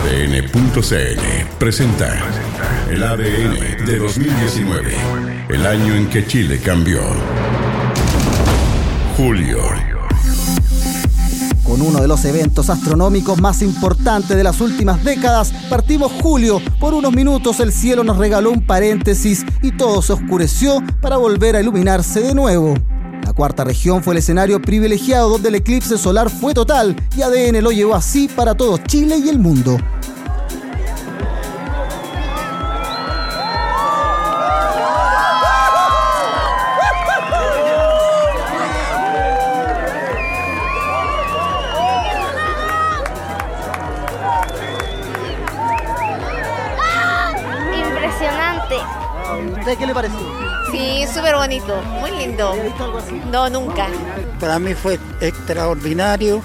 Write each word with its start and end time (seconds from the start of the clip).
ADN.cl 0.00 1.20
presenta 1.58 2.08
el 2.88 3.02
ADN 3.02 3.84
de 3.84 3.98
2019, 3.98 4.94
el 5.50 5.66
año 5.66 5.94
en 5.94 6.08
que 6.08 6.26
Chile 6.26 6.58
cambió. 6.58 7.02
Julio. 9.18 9.58
Con 11.64 11.82
uno 11.82 12.00
de 12.00 12.08
los 12.08 12.24
eventos 12.24 12.70
astronómicos 12.70 13.42
más 13.42 13.60
importantes 13.60 14.34
de 14.34 14.42
las 14.42 14.62
últimas 14.62 15.04
décadas, 15.04 15.52
partimos 15.68 16.10
julio. 16.22 16.62
Por 16.80 16.94
unos 16.94 17.12
minutos 17.12 17.60
el 17.60 17.70
cielo 17.70 18.02
nos 18.02 18.16
regaló 18.16 18.50
un 18.50 18.66
paréntesis 18.66 19.44
y 19.60 19.72
todo 19.72 20.00
se 20.00 20.14
oscureció 20.14 20.82
para 21.02 21.18
volver 21.18 21.56
a 21.56 21.60
iluminarse 21.60 22.20
de 22.22 22.34
nuevo. 22.34 22.74
La 23.30 23.34
cuarta 23.34 23.62
región 23.62 24.02
fue 24.02 24.14
el 24.14 24.18
escenario 24.18 24.60
privilegiado 24.60 25.28
donde 25.28 25.50
el 25.50 25.54
eclipse 25.54 25.96
solar 25.96 26.28
fue 26.28 26.52
total 26.52 26.96
y 27.16 27.22
ADN 27.22 27.62
lo 27.62 27.70
llevó 27.70 27.94
así 27.94 28.26
para 28.26 28.56
todo 28.56 28.76
Chile 28.78 29.18
y 29.18 29.28
el 29.28 29.38
mundo. 29.38 29.78
Impresionante. 47.72 49.09
¿Usted 49.38 49.78
qué 49.78 49.86
le 49.86 49.94
pareció? 49.94 50.18
Sí, 50.70 51.04
súper 51.12 51.34
bonito, 51.36 51.80
muy 52.00 52.10
lindo. 52.12 52.52
visto 52.62 52.84
algo 52.84 52.98
así? 52.98 53.20
No, 53.30 53.48
nunca. 53.50 53.88
Para 54.38 54.58
mí 54.58 54.74
fue 54.74 54.98
extraordinario 55.20 56.42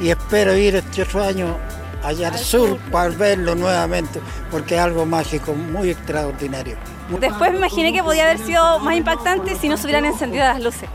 y 0.00 0.10
espero 0.10 0.56
ir 0.56 0.76
este 0.76 1.02
otro 1.02 1.22
año 1.22 1.56
allá 2.02 2.28
al 2.28 2.38
sur 2.38 2.78
para 2.92 3.08
verlo 3.10 3.54
nuevamente 3.54 4.20
porque 4.50 4.76
es 4.76 4.80
algo 4.80 5.04
mágico, 5.06 5.52
muy 5.54 5.90
extraordinario. 5.90 6.76
Después 7.20 7.52
me 7.52 7.58
imaginé 7.58 7.92
que 7.92 8.02
podía 8.02 8.24
haber 8.24 8.38
sido 8.38 8.78
más 8.80 8.96
impactante 8.96 9.54
si 9.56 9.68
no 9.68 9.76
se 9.76 9.84
hubieran 9.84 10.04
encendido 10.04 10.44
las 10.44 10.62
luces, 10.62 10.88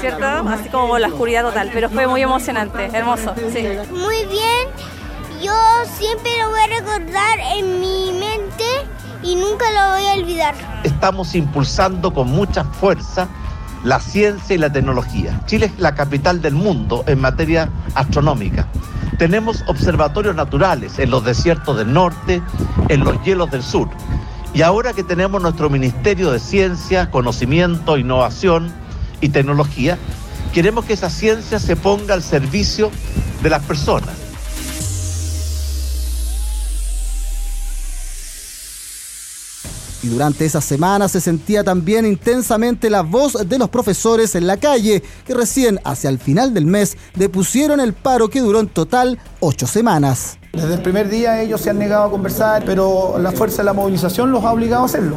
¿cierto? 0.00 0.26
Así 0.26 0.68
como 0.68 0.98
la 0.98 1.08
oscuridad 1.08 1.42
total, 1.42 1.70
pero 1.72 1.88
fue 1.88 2.06
muy 2.06 2.22
emocionante, 2.22 2.86
hermoso, 2.92 3.34
sí. 3.52 3.66
Muy 3.90 4.24
bien, 4.26 4.68
yo 5.40 5.54
siempre 5.96 6.30
lo 6.40 6.50
voy 6.50 6.60
a 6.60 6.66
recordar 6.80 7.38
en 7.56 7.80
mi 7.80 8.12
mente 8.12 8.21
y 9.22 9.34
nunca 9.36 9.64
lo 9.70 9.92
voy 9.94 10.06
a 10.06 10.14
olvidar. 10.14 10.54
estamos 10.84 11.34
impulsando 11.34 12.12
con 12.12 12.28
mucha 12.28 12.64
fuerza 12.64 13.28
la 13.84 14.00
ciencia 14.00 14.54
y 14.54 14.58
la 14.58 14.72
tecnología. 14.72 15.40
Chile 15.46 15.66
es 15.66 15.78
la 15.78 15.94
capital 15.94 16.40
del 16.40 16.54
mundo 16.54 17.04
en 17.06 17.20
materia 17.20 17.68
astronómica. 17.94 18.68
Tenemos 19.18 19.64
observatorios 19.66 20.34
naturales 20.34 20.98
en 20.98 21.10
los 21.10 21.24
desiertos 21.24 21.76
del 21.76 21.92
norte, 21.92 22.42
en 22.88 23.00
los 23.04 23.22
hielos 23.24 23.50
del 23.50 23.62
sur. 23.62 23.88
Y 24.54 24.62
ahora 24.62 24.92
que 24.92 25.02
tenemos 25.02 25.40
nuestro 25.42 25.70
Ministerio 25.70 26.30
de 26.30 26.38
Ciencia, 26.38 27.10
Conocimiento, 27.10 27.96
Innovación 27.96 28.72
y 29.20 29.30
Tecnología, 29.30 29.98
queremos 30.52 30.84
que 30.84 30.92
esa 30.92 31.10
ciencia 31.10 31.58
se 31.58 31.74
ponga 31.76 32.14
al 32.14 32.22
servicio 32.22 32.90
de 33.42 33.50
las 33.50 33.62
personas. 33.62 34.01
Y 40.02 40.08
durante 40.08 40.44
esa 40.44 40.60
semana 40.60 41.08
se 41.08 41.20
sentía 41.20 41.62
también 41.62 42.04
intensamente 42.04 42.90
la 42.90 43.02
voz 43.02 43.48
de 43.48 43.58
los 43.58 43.68
profesores 43.68 44.34
en 44.34 44.46
la 44.46 44.56
calle, 44.56 45.02
que 45.24 45.34
recién 45.34 45.78
hacia 45.84 46.10
el 46.10 46.18
final 46.18 46.52
del 46.52 46.66
mes 46.66 46.96
depusieron 47.14 47.80
el 47.80 47.92
paro 47.92 48.28
que 48.28 48.40
duró 48.40 48.60
en 48.60 48.68
total 48.68 49.18
ocho 49.40 49.66
semanas. 49.66 50.38
Desde 50.52 50.74
el 50.74 50.82
primer 50.82 51.08
día 51.08 51.40
ellos 51.40 51.60
se 51.60 51.70
han 51.70 51.78
negado 51.78 52.04
a 52.04 52.10
conversar, 52.10 52.64
pero 52.66 53.16
la 53.18 53.32
fuerza 53.32 53.58
de 53.58 53.64
la 53.64 53.72
movilización 53.72 54.32
los 54.32 54.44
ha 54.44 54.52
obligado 54.52 54.82
a 54.82 54.86
hacerlo. 54.86 55.16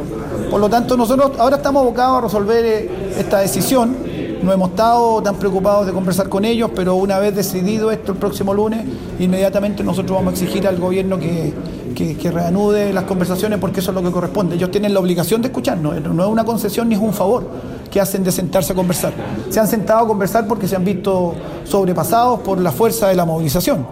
Por 0.50 0.60
lo 0.60 0.70
tanto, 0.70 0.96
nosotros 0.96 1.32
ahora 1.38 1.56
estamos 1.56 1.82
abocados 1.82 2.18
a 2.18 2.20
resolver 2.22 2.64
eh, 2.64 3.14
esta 3.18 3.40
decisión. 3.40 3.96
No 4.42 4.52
hemos 4.52 4.70
estado 4.70 5.22
tan 5.22 5.36
preocupados 5.36 5.86
de 5.86 5.92
conversar 5.92 6.28
con 6.28 6.44
ellos, 6.44 6.70
pero 6.74 6.94
una 6.94 7.18
vez 7.18 7.34
decidido 7.34 7.90
esto 7.90 8.12
el 8.12 8.18
próximo 8.18 8.54
lunes, 8.54 8.84
inmediatamente 9.18 9.82
nosotros 9.82 10.16
vamos 10.18 10.32
a 10.34 10.36
exigir 10.36 10.66
al 10.68 10.76
gobierno 10.78 11.18
que, 11.18 11.52
que- 11.94 12.30
reanude 12.30 12.92
las 12.92 13.04
conversaciones 13.04 13.58
porque 13.58 13.80
eso 13.80 13.90
es 13.90 13.94
lo 13.94 14.02
que 14.02 14.10
corresponde. 14.10 14.54
Ellos 14.56 14.70
tienen 14.70 14.92
la 14.94 15.00
obligación 15.00 15.40
de 15.42 15.48
escucharnos, 15.48 16.00
no 16.02 16.24
es 16.24 16.30
una 16.30 16.44
concesión 16.44 16.88
ni 16.88 16.94
es 16.94 17.00
un 17.00 17.12
favor 17.14 17.48
que 17.90 18.00
hacen 18.00 18.22
de 18.22 18.30
sentarse 18.30 18.72
a 18.72 18.76
conversar. 18.76 19.12
Se 19.48 19.58
han 19.58 19.66
sentado 19.68 20.04
a 20.04 20.06
conversar 20.06 20.46
porque 20.46 20.68
se 20.68 20.76
han 20.76 20.84
visto 20.84 21.34
sobrepasados 21.64 22.40
por 22.40 22.60
la 22.60 22.70
fuerza 22.72 23.08
de 23.08 23.14
la 23.14 23.24
movilización. 23.24 23.86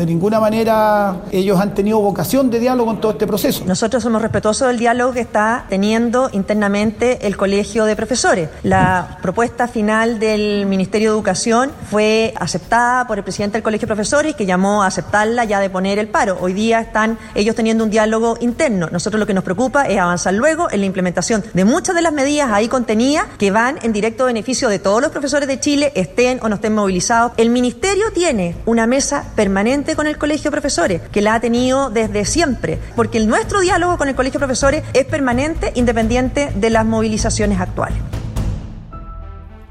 De 0.00 0.06
ninguna 0.06 0.40
manera 0.40 1.24
ellos 1.30 1.60
han 1.60 1.74
tenido 1.74 2.00
vocación 2.00 2.48
de 2.48 2.58
diálogo 2.58 2.90
en 2.90 3.02
todo 3.02 3.12
este 3.12 3.26
proceso. 3.26 3.64
Nosotros 3.66 4.02
somos 4.02 4.22
respetuosos 4.22 4.68
del 4.68 4.78
diálogo 4.78 5.12
que 5.12 5.20
está 5.20 5.66
teniendo 5.68 6.30
internamente 6.32 7.26
el 7.26 7.36
Colegio 7.36 7.84
de 7.84 7.94
Profesores. 7.96 8.48
La 8.62 9.18
propuesta 9.20 9.68
final 9.68 10.18
del 10.18 10.64
Ministerio 10.64 11.10
de 11.10 11.16
Educación 11.16 11.70
fue 11.90 12.32
aceptada 12.40 13.06
por 13.06 13.18
el 13.18 13.24
presidente 13.24 13.58
del 13.58 13.62
Colegio 13.62 13.86
de 13.86 13.94
Profesores, 13.94 14.34
que 14.34 14.46
llamó 14.46 14.82
a 14.82 14.86
aceptarla 14.86 15.44
ya 15.44 15.60
de 15.60 15.68
poner 15.68 15.98
el 15.98 16.08
paro. 16.08 16.38
Hoy 16.40 16.54
día 16.54 16.80
están 16.80 17.18
ellos 17.34 17.54
teniendo 17.54 17.84
un 17.84 17.90
diálogo 17.90 18.38
interno. 18.40 18.88
Nosotros 18.90 19.20
lo 19.20 19.26
que 19.26 19.34
nos 19.34 19.44
preocupa 19.44 19.84
es 19.84 19.98
avanzar 19.98 20.32
luego 20.32 20.70
en 20.70 20.80
la 20.80 20.86
implementación 20.86 21.44
de 21.52 21.66
muchas 21.66 21.94
de 21.94 22.00
las 22.00 22.14
medidas 22.14 22.50
ahí 22.52 22.68
contenidas 22.68 23.26
que 23.36 23.50
van 23.50 23.78
en 23.82 23.92
directo 23.92 24.24
beneficio 24.24 24.70
de 24.70 24.78
todos 24.78 25.02
los 25.02 25.10
profesores 25.10 25.46
de 25.46 25.60
Chile, 25.60 25.92
estén 25.94 26.38
o 26.40 26.48
no 26.48 26.54
estén 26.54 26.74
movilizados. 26.74 27.32
El 27.36 27.50
Ministerio 27.50 28.06
tiene 28.14 28.56
una 28.64 28.86
mesa 28.86 29.26
permanente 29.36 29.89
con 29.96 30.06
el 30.06 30.18
Colegio 30.18 30.50
de 30.50 30.52
Profesores, 30.52 31.02
que 31.12 31.22
la 31.22 31.34
ha 31.34 31.40
tenido 31.40 31.90
desde 31.90 32.24
siempre, 32.24 32.78
porque 32.96 33.20
nuestro 33.20 33.60
diálogo 33.60 33.98
con 33.98 34.08
el 34.08 34.14
Colegio 34.14 34.40
de 34.40 34.46
Profesores 34.46 34.84
es 34.92 35.04
permanente, 35.04 35.72
independiente 35.74 36.52
de 36.54 36.70
las 36.70 36.84
movilizaciones 36.84 37.60
actuales. 37.60 37.98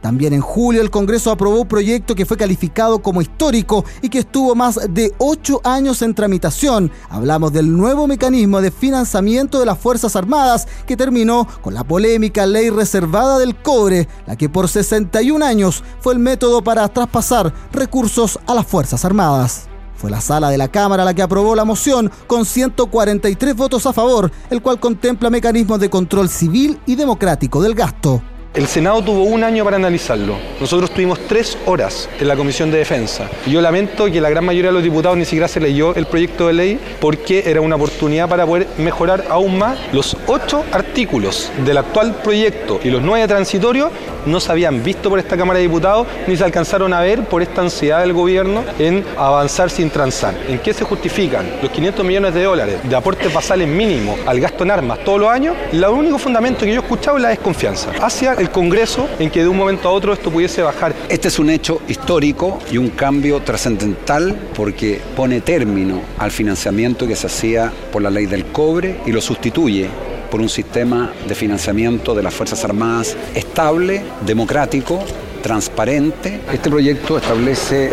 También 0.01 0.33
en 0.33 0.41
julio 0.41 0.81
el 0.81 0.89
Congreso 0.89 1.31
aprobó 1.31 1.61
un 1.61 1.67
proyecto 1.67 2.15
que 2.15 2.25
fue 2.25 2.37
calificado 2.37 2.99
como 2.99 3.21
histórico 3.21 3.85
y 4.01 4.09
que 4.09 4.19
estuvo 4.19 4.55
más 4.55 4.79
de 4.89 5.13
ocho 5.17 5.61
años 5.63 6.01
en 6.01 6.15
tramitación. 6.15 6.91
Hablamos 7.09 7.51
del 7.51 7.75
nuevo 7.75 8.07
mecanismo 8.07 8.61
de 8.61 8.71
financiamiento 8.71 9.59
de 9.59 9.65
las 9.65 9.77
Fuerzas 9.77 10.15
Armadas 10.15 10.67
que 10.87 10.97
terminó 10.97 11.47
con 11.61 11.73
la 11.73 11.83
polémica 11.83 12.45
ley 12.45 12.69
reservada 12.69 13.39
del 13.39 13.55
cobre, 13.55 14.07
la 14.25 14.35
que 14.35 14.49
por 14.49 14.69
61 14.69 15.45
años 15.45 15.83
fue 15.99 16.13
el 16.13 16.19
método 16.19 16.63
para 16.63 16.87
traspasar 16.87 17.53
recursos 17.71 18.39
a 18.47 18.53
las 18.53 18.65
Fuerzas 18.65 19.03
Armadas. 19.03 19.68
Fue 19.99 20.09
la 20.09 20.21
sala 20.21 20.49
de 20.49 20.57
la 20.57 20.69
Cámara 20.69 21.03
la 21.03 21.13
que 21.13 21.21
aprobó 21.21 21.55
la 21.55 21.65
moción 21.65 22.09
con 22.25 22.45
143 22.45 23.53
votos 23.53 23.85
a 23.85 23.91
favor, 23.91 24.31
el 24.49 24.61
cual 24.61 24.79
contempla 24.79 25.29
mecanismos 25.29 25.77
de 25.81 25.89
control 25.89 26.29
civil 26.29 26.79
y 26.85 26.95
democrático 26.95 27.61
del 27.61 27.75
gasto. 27.75 28.21
El 28.55 28.65
Senado 28.65 29.03
tuvo 29.03 29.25
un 29.25 29.43
año 29.43 29.63
para 29.63 29.75
analizarlo. 29.75 30.35
Nosotros 30.59 30.89
tuvimos 30.89 31.19
tres 31.27 31.55
horas 31.67 32.09
en 32.19 32.27
la 32.27 32.35
Comisión 32.35 32.71
de 32.71 32.79
Defensa. 32.79 33.29
Yo 33.45 33.61
lamento 33.61 34.05
que 34.05 34.19
la 34.19 34.31
gran 34.31 34.43
mayoría 34.43 34.71
de 34.71 34.73
los 34.73 34.81
diputados 34.81 35.15
ni 35.19 35.25
siquiera 35.25 35.47
se 35.47 35.59
leyó 35.59 35.93
el 35.93 36.07
proyecto 36.07 36.47
de 36.47 36.53
ley 36.53 36.79
porque 36.99 37.43
era 37.45 37.61
una 37.61 37.75
oportunidad 37.75 38.27
para 38.27 38.47
poder 38.47 38.67
mejorar 38.79 39.25
aún 39.29 39.59
más 39.59 39.77
los 39.93 40.17
ocho 40.25 40.65
artículos 40.71 41.51
del 41.63 41.77
actual 41.77 42.15
proyecto 42.23 42.79
y 42.83 42.89
los 42.89 43.03
nueve 43.03 43.27
transitorios 43.27 43.91
no 44.25 44.39
se 44.39 44.51
habían 44.51 44.83
visto 44.83 45.09
por 45.09 45.19
esta 45.19 45.37
Cámara 45.37 45.57
de 45.57 45.63
Diputados 45.63 46.07
ni 46.27 46.35
se 46.35 46.43
alcanzaron 46.43 46.91
a 46.93 47.01
ver 47.01 47.23
por 47.25 47.41
esta 47.41 47.61
ansiedad 47.61 47.99
del 48.01 48.13
gobierno 48.13 48.63
en 48.79 49.05
avanzar 49.15 49.69
sin 49.69 49.89
transar. 49.89 50.33
¿En 50.47 50.59
qué 50.59 50.73
se 50.73 50.83
justifican 50.83 51.45
los 51.61 51.71
500 51.71 52.03
millones 52.03 52.33
de 52.33 52.43
dólares 52.43 52.79
de 52.83 52.95
aportes 52.95 53.31
basales 53.31 53.67
mínimos 53.67 54.19
al 54.25 54.39
gasto 54.39 54.63
en 54.63 54.71
armas 54.71 54.99
todos 55.03 55.19
los 55.19 55.29
años? 55.29 55.55
El 55.71 55.83
único 55.85 56.17
fundamento 56.17 56.65
que 56.65 56.73
yo 56.73 56.81
he 56.81 56.83
escuchado 56.83 57.17
es 57.17 57.23
la 57.23 57.29
desconfianza 57.29 57.91
hacia 58.01 58.38
el 58.39 58.49
Congreso 58.49 59.07
en 59.19 59.29
que 59.29 59.41
de 59.41 59.49
un 59.49 59.57
momento 59.57 59.89
a 59.89 59.91
otro 59.91 60.13
esto 60.13 60.31
pudiese 60.31 60.61
bajar. 60.61 60.95
Este 61.09 61.27
es 61.27 61.37
un 61.39 61.49
hecho 61.49 61.81
histórico 61.89 62.59
y 62.71 62.77
un 62.77 62.89
cambio 62.89 63.41
trascendental 63.41 64.33
porque 64.55 65.01
pone 65.15 65.41
término 65.41 66.01
al 66.17 66.31
financiamiento 66.31 67.05
que 67.05 67.17
se 67.17 67.27
hacía 67.27 67.71
por 67.91 68.01
la 68.01 68.09
ley 68.09 68.25
del 68.25 68.45
cobre 68.45 69.01
y 69.05 69.11
lo 69.11 69.19
sustituye 69.21 69.89
por 70.31 70.39
un 70.39 70.47
sistema 70.47 71.11
de 71.27 71.35
financiamiento 71.35 72.15
de 72.15 72.23
las 72.23 72.33
Fuerzas 72.33 72.63
Armadas 72.63 73.17
estable, 73.35 74.03
democrático, 74.25 75.03
transparente. 75.41 76.39
Este 76.51 76.69
proyecto 76.69 77.17
establece 77.17 77.89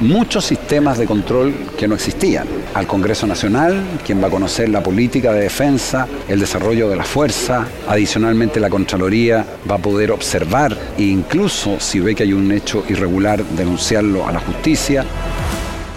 muchos 0.00 0.44
sistemas 0.44 0.98
de 0.98 1.06
control 1.06 1.52
que 1.76 1.86
no 1.86 1.94
existían. 1.94 2.46
Al 2.76 2.86
Congreso 2.86 3.26
Nacional, 3.26 3.82
quien 4.04 4.22
va 4.22 4.26
a 4.26 4.30
conocer 4.30 4.68
la 4.68 4.82
política 4.82 5.32
de 5.32 5.40
defensa, 5.40 6.06
el 6.28 6.38
desarrollo 6.38 6.90
de 6.90 6.96
la 6.96 7.04
fuerza, 7.04 7.66
adicionalmente 7.88 8.60
la 8.60 8.68
Contraloría 8.68 9.46
va 9.68 9.76
a 9.76 9.78
poder 9.78 10.12
observar 10.12 10.76
e 10.98 11.04
incluso 11.04 11.80
si 11.80 12.00
ve 12.00 12.14
que 12.14 12.24
hay 12.24 12.34
un 12.34 12.52
hecho 12.52 12.84
irregular, 12.86 13.42
denunciarlo 13.42 14.28
a 14.28 14.32
la 14.32 14.40
justicia. 14.40 15.06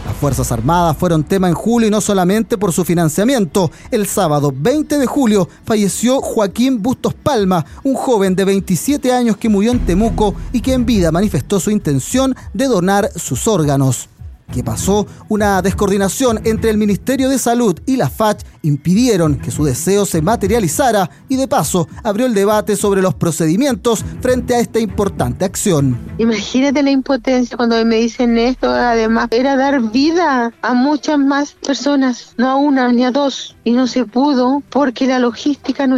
Las 0.05 0.15
Fuerzas 0.15 0.53
Armadas 0.53 0.95
fueron 0.95 1.25
tema 1.25 1.49
en 1.49 1.53
julio 1.53 1.89
y 1.89 1.91
no 1.91 1.99
solamente 1.99 2.57
por 2.57 2.71
su 2.71 2.85
financiamiento. 2.85 3.69
El 3.91 4.07
sábado 4.07 4.53
20 4.55 4.99
de 4.99 5.05
julio 5.05 5.49
falleció 5.65 6.21
Joaquín 6.21 6.81
Bustos 6.81 7.13
Palma, 7.13 7.65
un 7.83 7.95
joven 7.95 8.37
de 8.37 8.45
27 8.45 9.11
años 9.11 9.35
que 9.35 9.49
murió 9.49 9.73
en 9.73 9.85
Temuco 9.85 10.33
y 10.53 10.61
que 10.61 10.71
en 10.71 10.85
vida 10.85 11.11
manifestó 11.11 11.59
su 11.59 11.71
intención 11.71 12.37
de 12.53 12.67
donar 12.67 13.09
sus 13.17 13.49
órganos. 13.49 14.07
Que 14.51 14.63
pasó 14.63 15.07
una 15.27 15.61
descoordinación 15.61 16.41
entre 16.45 16.69
el 16.69 16.77
Ministerio 16.77 17.29
de 17.29 17.39
Salud 17.39 17.79
y 17.85 17.95
la 17.95 18.09
FACH 18.09 18.43
impidieron 18.61 19.37
que 19.37 19.51
su 19.51 19.63
deseo 19.63 20.05
se 20.05 20.21
materializara 20.21 21.09
y 21.27 21.35
de 21.35 21.47
paso 21.47 21.87
abrió 22.03 22.25
el 22.25 22.33
debate 22.33 22.75
sobre 22.75 23.01
los 23.01 23.13
procedimientos 23.15 24.03
frente 24.21 24.55
a 24.55 24.59
esta 24.59 24.79
importante 24.79 25.45
acción. 25.45 25.97
Imagínate 26.17 26.83
la 26.83 26.91
impotencia 26.91 27.57
cuando 27.57 27.83
me 27.85 27.97
dicen 27.97 28.37
esto, 28.37 28.69
además 28.69 29.27
era 29.31 29.55
dar 29.55 29.81
vida 29.91 30.51
a 30.61 30.73
muchas 30.73 31.19
más 31.19 31.53
personas, 31.53 32.33
no 32.37 32.49
a 32.49 32.55
una 32.55 32.91
ni 32.91 33.05
a 33.05 33.11
dos, 33.11 33.55
y 33.63 33.71
no 33.71 33.87
se 33.87 34.05
pudo 34.05 34.61
porque 34.69 35.07
la 35.07 35.19
logística 35.19 35.87
no 35.87 35.97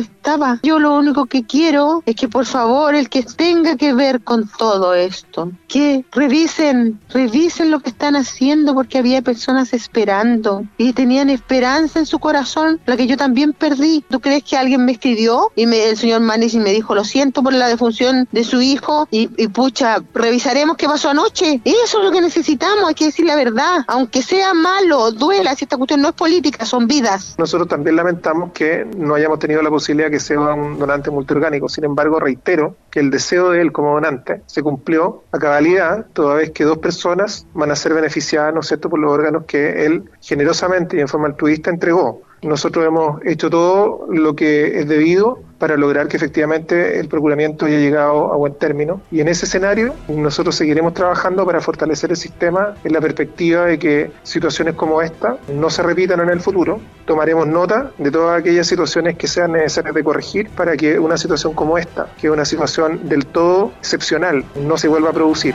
Yo 0.64 0.80
lo 0.80 0.98
único 0.98 1.26
que 1.26 1.46
quiero 1.46 2.04
es 2.06 2.16
que 2.16 2.28
por 2.28 2.46
favor 2.46 2.96
el 2.96 3.10
que 3.10 3.24
tenga 3.24 3.76
que 3.76 3.94
ver 3.94 4.22
con 4.22 4.48
todo 4.58 4.94
esto, 4.94 5.52
que 5.68 6.06
revisen, 6.12 7.00
revisen 7.10 7.72
lo 7.72 7.80
que 7.80 7.90
están 7.90 8.16
haciendo 8.16 8.74
porque 8.74 9.00
había 9.00 9.22
personas 9.22 9.74
esperando 9.74 10.64
y 10.78 10.94
tenían 10.94 11.30
esperanza 11.30 12.00
en 12.00 12.06
su 12.06 12.20
corazón, 12.20 12.80
la 12.86 12.98
que 12.98 13.08
yo 13.08 13.18
también 13.18 13.54
perdí. 13.54 14.06
¿Tú 14.10 14.20
crees 14.20 14.44
que 14.44 14.58
alguien 14.58 14.86
me 14.86 14.92
escribió 14.92 15.52
y 15.56 15.66
me, 15.66 15.90
el 15.90 15.98
señor 15.98 16.22
Manis 16.22 16.56
me 16.56 16.72
dijo, 16.72 16.94
lo 16.94 17.04
siento 17.04 17.42
por 17.42 17.54
la 17.54 17.68
defunción 17.68 18.28
de 18.32 18.44
su 18.44 18.62
hijo 18.62 19.08
y, 19.10 19.30
y 19.38 19.48
pucha, 19.48 20.04
revisaremos 20.14 20.78
qué 20.78 20.88
pasó 20.88 21.10
anoche? 21.10 21.62
Eso 21.66 22.00
es 22.00 22.06
lo 22.06 22.12
que 22.12 22.22
necesitamos, 22.22 22.86
hay 22.88 22.96
que 22.96 23.06
decir 23.06 23.26
la 23.26 23.36
verdad, 23.36 23.86
aunque 23.88 24.22
sea 24.22 24.54
malo, 24.54 25.12
duela, 25.12 25.56
si 25.56 25.66
esta 25.66 25.78
cuestión 25.78 26.02
no 26.02 26.10
es 26.10 26.16
política, 26.16 26.66
son 26.66 26.88
vidas. 26.88 27.36
Nosotros 27.38 27.68
también 27.68 27.96
lamentamos 27.96 28.52
que 28.52 28.86
no 28.98 29.16
hayamos 29.16 29.40
tenido 29.40 29.62
la 29.62 29.70
posibilidad 29.70 30.11
que 30.12 30.20
sea 30.20 30.40
un 30.40 30.78
donante 30.78 31.10
multiorgánico, 31.10 31.70
sin 31.70 31.86
embargo 31.86 32.20
reitero 32.20 32.76
que 32.92 33.00
el 33.00 33.10
deseo 33.10 33.50
de 33.52 33.62
él 33.62 33.72
como 33.72 33.94
donante 33.94 34.42
se 34.46 34.62
cumplió 34.62 35.24
a 35.32 35.40
cabalidad, 35.40 36.06
toda 36.14 36.36
vez 36.36 36.52
que 36.52 36.64
dos 36.64 36.78
personas 36.78 37.48
van 37.54 37.72
a 37.72 37.76
ser 37.76 37.94
beneficiadas, 37.94 38.54
¿no 38.54 38.62
por 38.90 39.00
los 39.00 39.12
órganos 39.12 39.46
que 39.46 39.86
él 39.86 40.04
generosamente 40.22 40.98
y 40.98 41.02
en 41.02 41.08
forma 41.08 41.28
altruista 41.28 41.70
entregó. 41.70 42.22
Nosotros 42.42 42.86
hemos 42.88 43.24
hecho 43.24 43.52
todo 43.52 44.08
lo 44.10 44.36
que 44.36 44.80
es 44.80 44.88
debido 44.88 45.40
para 45.60 45.78
lograr 45.78 46.08
que 46.08 46.18
efectivamente 46.18 47.00
el 47.00 47.08
procuramiento 47.08 47.68
haya 47.68 47.78
llegado 47.78 48.34
a 48.34 48.36
buen 48.36 48.56
término. 48.56 49.00
Y 49.12 49.22
en 49.22 49.28
ese 49.28 49.46
escenario 49.46 49.94
nosotros 50.08 50.56
seguiremos 50.56 50.96
trabajando 50.96 51.46
para 51.46 51.62
fortalecer 51.62 52.10
el 52.10 52.18
sistema 52.18 52.74
en 52.84 52.94
la 52.94 53.00
perspectiva 53.00 53.66
de 53.66 53.78
que 53.78 54.12
situaciones 54.24 54.74
como 54.74 55.04
esta 55.04 55.38
no 55.54 55.70
se 55.70 55.84
repitan 55.84 56.20
en 56.20 56.30
el 56.30 56.42
futuro. 56.42 56.80
Tomaremos 57.06 57.46
nota 57.46 57.92
de 58.00 58.10
todas 58.10 58.40
aquellas 58.40 58.66
situaciones 58.66 59.18
que 59.18 59.28
sean 59.28 59.52
necesarias 59.52 59.94
de 59.94 60.04
corregir 60.04 60.50
para 60.50 60.76
que 60.76 60.98
una 60.98 61.18
situación 61.18 61.54
como 61.54 61.78
esta, 61.78 62.08
que 62.20 62.26
es 62.26 62.34
una 62.34 62.46
situación 62.46 63.08
del 63.08 63.28
todo 63.28 63.72
excepcional, 63.78 64.44
no 64.56 64.80
se 64.80 64.88
vuelva 64.88 65.12
a 65.12 65.14
producir. 65.14 65.54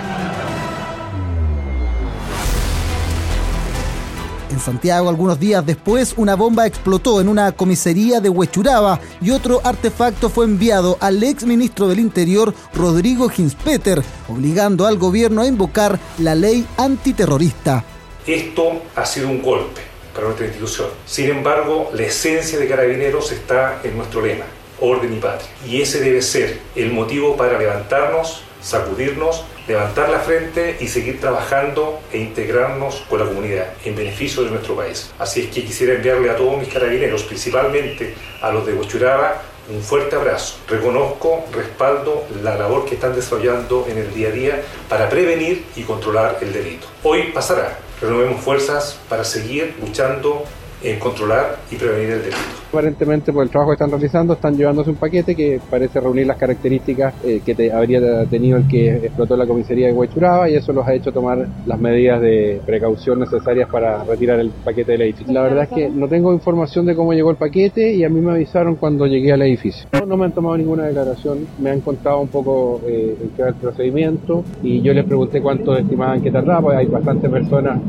En 4.56 4.62
Santiago, 4.62 5.10
algunos 5.10 5.38
días 5.38 5.66
después, 5.66 6.14
una 6.16 6.34
bomba 6.34 6.66
explotó 6.66 7.20
en 7.20 7.28
una 7.28 7.52
comisaría 7.52 8.22
de 8.22 8.30
Huechuraba 8.30 8.98
y 9.20 9.30
otro 9.30 9.60
artefacto 9.62 10.30
fue 10.30 10.46
enviado 10.46 10.96
al 10.98 11.22
ex 11.22 11.44
ministro 11.44 11.88
del 11.88 12.00
Interior, 12.00 12.54
Rodrigo 12.72 13.28
Ginspeter, 13.28 14.02
obligando 14.30 14.86
al 14.86 14.96
gobierno 14.96 15.42
a 15.42 15.46
invocar 15.46 16.00
la 16.16 16.34
ley 16.34 16.66
antiterrorista. 16.78 17.84
Esto 18.26 18.80
ha 18.94 19.04
sido 19.04 19.28
un 19.28 19.42
golpe 19.42 19.82
para 20.14 20.28
nuestra 20.28 20.46
institución. 20.46 20.88
Sin 21.04 21.28
embargo, 21.28 21.90
la 21.92 22.04
esencia 22.04 22.58
de 22.58 22.66
Carabineros 22.66 23.32
está 23.32 23.82
en 23.84 23.94
nuestro 23.98 24.24
lema, 24.24 24.46
orden 24.80 25.12
y 25.12 25.18
patria. 25.18 25.50
Y 25.68 25.82
ese 25.82 26.00
debe 26.00 26.22
ser 26.22 26.60
el 26.74 26.94
motivo 26.94 27.36
para 27.36 27.58
levantarnos, 27.58 28.40
sacudirnos 28.60 29.44
levantar 29.66 30.08
la 30.08 30.20
frente 30.20 30.76
y 30.80 30.88
seguir 30.88 31.20
trabajando 31.20 32.00
e 32.12 32.18
integrarnos 32.18 33.04
con 33.08 33.18
la 33.18 33.26
comunidad 33.26 33.66
en 33.84 33.96
beneficio 33.96 34.44
de 34.44 34.50
nuestro 34.50 34.76
país. 34.76 35.10
Así 35.18 35.42
es 35.42 35.46
que 35.48 35.64
quisiera 35.64 35.94
enviarle 35.94 36.30
a 36.30 36.36
todos 36.36 36.58
mis 36.58 36.68
carabineros, 36.68 37.24
principalmente 37.24 38.14
a 38.42 38.50
los 38.50 38.66
de 38.66 38.74
Huachuraba, 38.74 39.42
un 39.68 39.82
fuerte 39.82 40.14
abrazo. 40.14 40.58
Reconozco, 40.68 41.44
respaldo 41.52 42.24
la 42.42 42.56
labor 42.56 42.84
que 42.84 42.94
están 42.94 43.14
desarrollando 43.14 43.86
en 43.88 43.98
el 43.98 44.14
día 44.14 44.28
a 44.28 44.32
día 44.32 44.62
para 44.88 45.08
prevenir 45.08 45.64
y 45.74 45.82
controlar 45.82 46.38
el 46.40 46.52
delito. 46.52 46.86
Hoy 47.02 47.32
pasará. 47.32 47.78
Renovemos 48.00 48.42
fuerzas 48.42 48.98
para 49.08 49.24
seguir 49.24 49.74
luchando 49.80 50.44
en 50.86 50.98
controlar 50.98 51.56
y 51.70 51.76
prevenir 51.76 52.10
el 52.10 52.18
delito. 52.20 52.36
Aparentemente 52.68 53.32
por 53.32 53.42
el 53.42 53.50
trabajo 53.50 53.70
que 53.70 53.74
están 53.74 53.90
realizando 53.90 54.34
están 54.34 54.56
llevándose 54.56 54.90
un 54.90 54.96
paquete 54.96 55.34
que 55.34 55.60
parece 55.70 56.00
reunir 56.00 56.26
las 56.26 56.36
características 56.36 57.14
eh, 57.24 57.40
que 57.44 57.54
te, 57.54 57.72
habría 57.72 58.26
tenido 58.26 58.58
el 58.58 58.68
que 58.68 58.96
explotó 58.96 59.36
la 59.36 59.46
comisaría 59.46 59.86
de 59.86 59.92
Huechuraba 59.92 60.48
y 60.48 60.56
eso 60.56 60.72
los 60.72 60.86
ha 60.86 60.92
hecho 60.92 61.12
tomar 61.12 61.46
las 61.64 61.80
medidas 61.80 62.20
de 62.20 62.60
precaución 62.66 63.20
necesarias 63.20 63.68
para 63.70 64.04
retirar 64.04 64.40
el 64.40 64.50
paquete 64.50 64.92
del 64.92 65.02
edificio. 65.02 65.32
La 65.32 65.42
verdad 65.42 65.64
es 65.64 65.70
que 65.70 65.88
no 65.88 66.08
tengo 66.08 66.32
información 66.32 66.86
de 66.86 66.94
cómo 66.94 67.12
llegó 67.12 67.30
el 67.30 67.36
paquete 67.36 67.92
y 67.92 68.04
a 68.04 68.08
mí 68.08 68.20
me 68.20 68.32
avisaron 68.32 68.76
cuando 68.76 69.06
llegué 69.06 69.32
al 69.32 69.42
edificio. 69.42 69.88
No, 70.06 70.16
me 70.16 70.26
han 70.26 70.32
tomado 70.32 70.56
ninguna 70.56 70.84
declaración, 70.84 71.46
me 71.58 71.70
han 71.70 71.80
contado 71.80 72.20
un 72.20 72.28
poco 72.28 72.80
eh, 72.86 73.16
el 73.38 73.54
procedimiento 73.54 74.44
y 74.62 74.82
yo 74.82 74.92
les 74.92 75.04
pregunté 75.04 75.40
cuánto 75.40 75.76
estimaban 75.76 76.20
que 76.22 76.30
tardaba, 76.30 76.60
porque 76.60 76.78
hay 76.78 76.86
bastantes 76.86 77.30
personas 77.30 77.80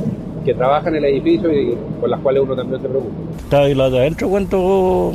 que 0.47 0.53
trabajan 0.53 0.95
en 0.95 1.03
el 1.03 1.11
edificio 1.11 1.51
y 1.51 1.77
con 1.99 2.09
las 2.09 2.21
cuales 2.21 2.41
uno 2.41 2.55
también 2.55 2.81
se 2.81 2.87
preocupa. 2.87 3.13
Estaba 3.37 3.65
ahí 3.65 3.75
la 3.75 3.89
de 3.89 3.99
adentro 3.99 4.29
cuando, 4.29 5.11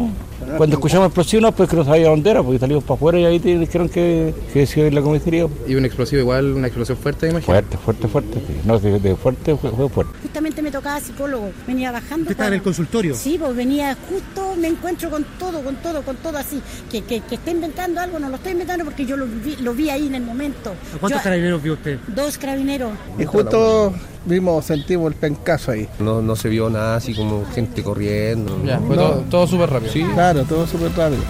cuando 0.56 0.77
escuchamos 0.77 1.06
explosivos, 1.06 1.55
pues 1.55 1.69
que 1.69 1.77
no 1.77 1.85
sabía 1.85 2.09
dónde 2.09 2.31
era, 2.31 2.43
porque 2.43 2.59
salimos 2.59 2.85
para 2.85 2.94
afuera 2.97 3.19
y 3.21 3.25
ahí 3.25 3.39
te 3.41 3.59
dijeron 3.59 3.89
que, 3.89 4.35
que 4.53 4.67
se 4.67 4.81
iba 4.81 4.85
a 4.85 4.89
ir 4.89 4.94
la 4.94 5.03
comisaría. 5.03 5.47
¿Y 5.67 5.75
un 5.75 5.85
explosivo 5.85 6.21
igual, 6.21 6.53
una 6.53 6.67
explosión 6.67 6.97
fuerte, 6.99 7.29
imagino? 7.29 7.47
Fuerte, 7.53 7.77
fuerte, 7.79 8.09
fuerte. 8.09 8.35
Sí. 8.47 8.61
No, 8.65 8.79
de, 8.79 8.99
de 9.00 9.17
fuerte 9.17 9.56
fue, 9.56 9.71
fue, 9.71 9.89
fuerte. 9.89 10.12
Justamente 10.23 10.62
me 10.62 10.71
tocaba 10.71 11.00
psicólogo, 11.00 11.50
venía 11.67 11.93
bajando. 11.93 12.23
¿Usted 12.23 12.31
estaba 12.33 12.49
en 12.49 12.55
el 12.55 12.62
consultorio? 12.62 13.15
Sí, 13.15 13.37
pues 13.39 13.55
venía 13.56 13.97
justo, 14.09 14.55
me 14.59 14.69
encuentro 14.69 15.11
con 15.11 15.25
todo, 15.39 15.62
con 15.62 15.77
todo, 15.77 16.03
con 16.03 16.17
todo 16.17 16.39
así. 16.39 16.61
Que, 16.91 17.03
que, 17.03 17.21
que 17.21 17.35
está 17.37 17.50
inventando 17.50 18.00
algo, 18.00 18.19
no 18.19 18.29
lo 18.29 18.37
estoy 18.37 18.53
inventando 18.53 18.85
porque 18.85 19.05
yo 19.06 19.17
lo 19.17 19.27
vi, 19.27 19.56
lo 19.56 19.75
vi 19.75 19.91
ahí 19.91 20.06
en 20.06 20.15
el 20.17 20.23
momento. 20.23 20.71
¿A 20.94 20.99
cuántos 20.99 21.21
Yo- 21.21 21.25
carabineros 21.25 21.62
vio 21.62 21.75
usted? 21.75 21.99
Dos 22.09 22.39
carabineros. 22.39 22.93
Y 23.19 23.25
justo 23.25 23.93
vimos, 24.25 24.65
sentimos 24.65 25.12
el 25.12 25.19
pencazo 25.19 25.73
ahí. 25.73 25.89
No, 25.99 26.23
no 26.23 26.37
se 26.37 26.49
vio 26.49 26.71
nada 26.71 26.97
así 26.97 27.15
como 27.15 27.44
gente 27.55 27.83
corriendo. 27.83 28.62
Ya, 28.65 28.79
fue 28.79 28.97
No. 28.97 29.03
todo, 29.03 29.25
todo 29.31 29.47
súper 29.47 29.71
rápido. 29.71 29.93
Sí. 29.93 30.03
Claro, 30.15 30.31
todo 30.40 30.67
súper 30.67 30.90
rápido. 30.96 31.23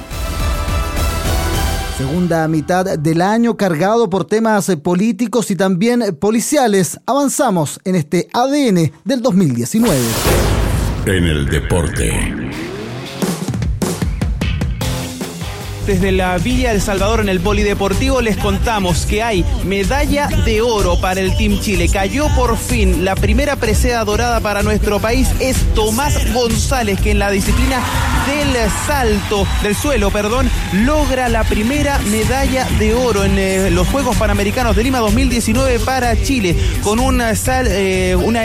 Segunda 1.99 2.49
mitad 2.49 2.99
del 2.99 3.20
año 3.20 3.56
cargado 3.56 4.08
por 4.08 4.25
temas 4.25 4.69
eh, 4.69 4.76
políticos 4.76 5.50
y 5.50 5.56
también 5.56 6.02
eh, 6.02 6.12
policiales. 6.12 6.99
Avanzamos 7.06 7.81
en 7.84 7.96
este 7.96 8.28
ADN 8.32 8.93
del 9.04 9.20
2019. 9.20 9.99
En 11.06 11.25
el 11.25 11.47
deporte. 11.47 12.11
Desde 15.87 16.12
la 16.12 16.39
Villa 16.39 16.71
El 16.71 16.81
Salvador 16.81 17.21
en 17.21 17.29
el 17.29 17.41
Polideportivo 17.41 18.21
les 18.21 18.37
contamos 18.37 19.05
que 19.05 19.23
hay 19.23 19.45
medalla 19.65 20.29
de 20.45 20.62
oro 20.62 21.01
para 21.01 21.21
el 21.21 21.37
Team 21.37 21.59
Chile. 21.61 21.89
Cayó 21.89 22.29
por 22.37 22.57
fin 22.57 23.05
la 23.05 23.17
primera 23.17 23.57
presea 23.57 24.05
dorada 24.05 24.39
para 24.41 24.62
nuestro 24.62 25.01
país. 25.01 25.29
Es 25.41 25.57
Tomás 25.75 26.33
González 26.33 27.01
que 27.01 27.11
en 27.11 27.19
la 27.19 27.31
disciplina 27.33 27.81
del 28.27 28.71
salto, 28.87 29.45
del 29.65 29.75
suelo, 29.75 30.11
perdón, 30.12 30.49
logra 30.73 31.29
la 31.29 31.43
primera 31.43 31.99
medalla 32.11 32.65
de 32.79 32.95
oro 32.95 33.25
en 33.25 33.37
eh, 33.37 33.71
los 33.73 33.89
Juegos 33.89 34.17
Panamericanos 34.17 34.77
de 34.77 34.85
Lima 34.85 35.01
2019 35.01 35.81
para 35.81 36.15
Chile 36.23 36.57
con 36.85 37.01
una, 37.01 37.35
sal- 37.35 37.67
eh, 37.69 38.15
una 38.15 38.43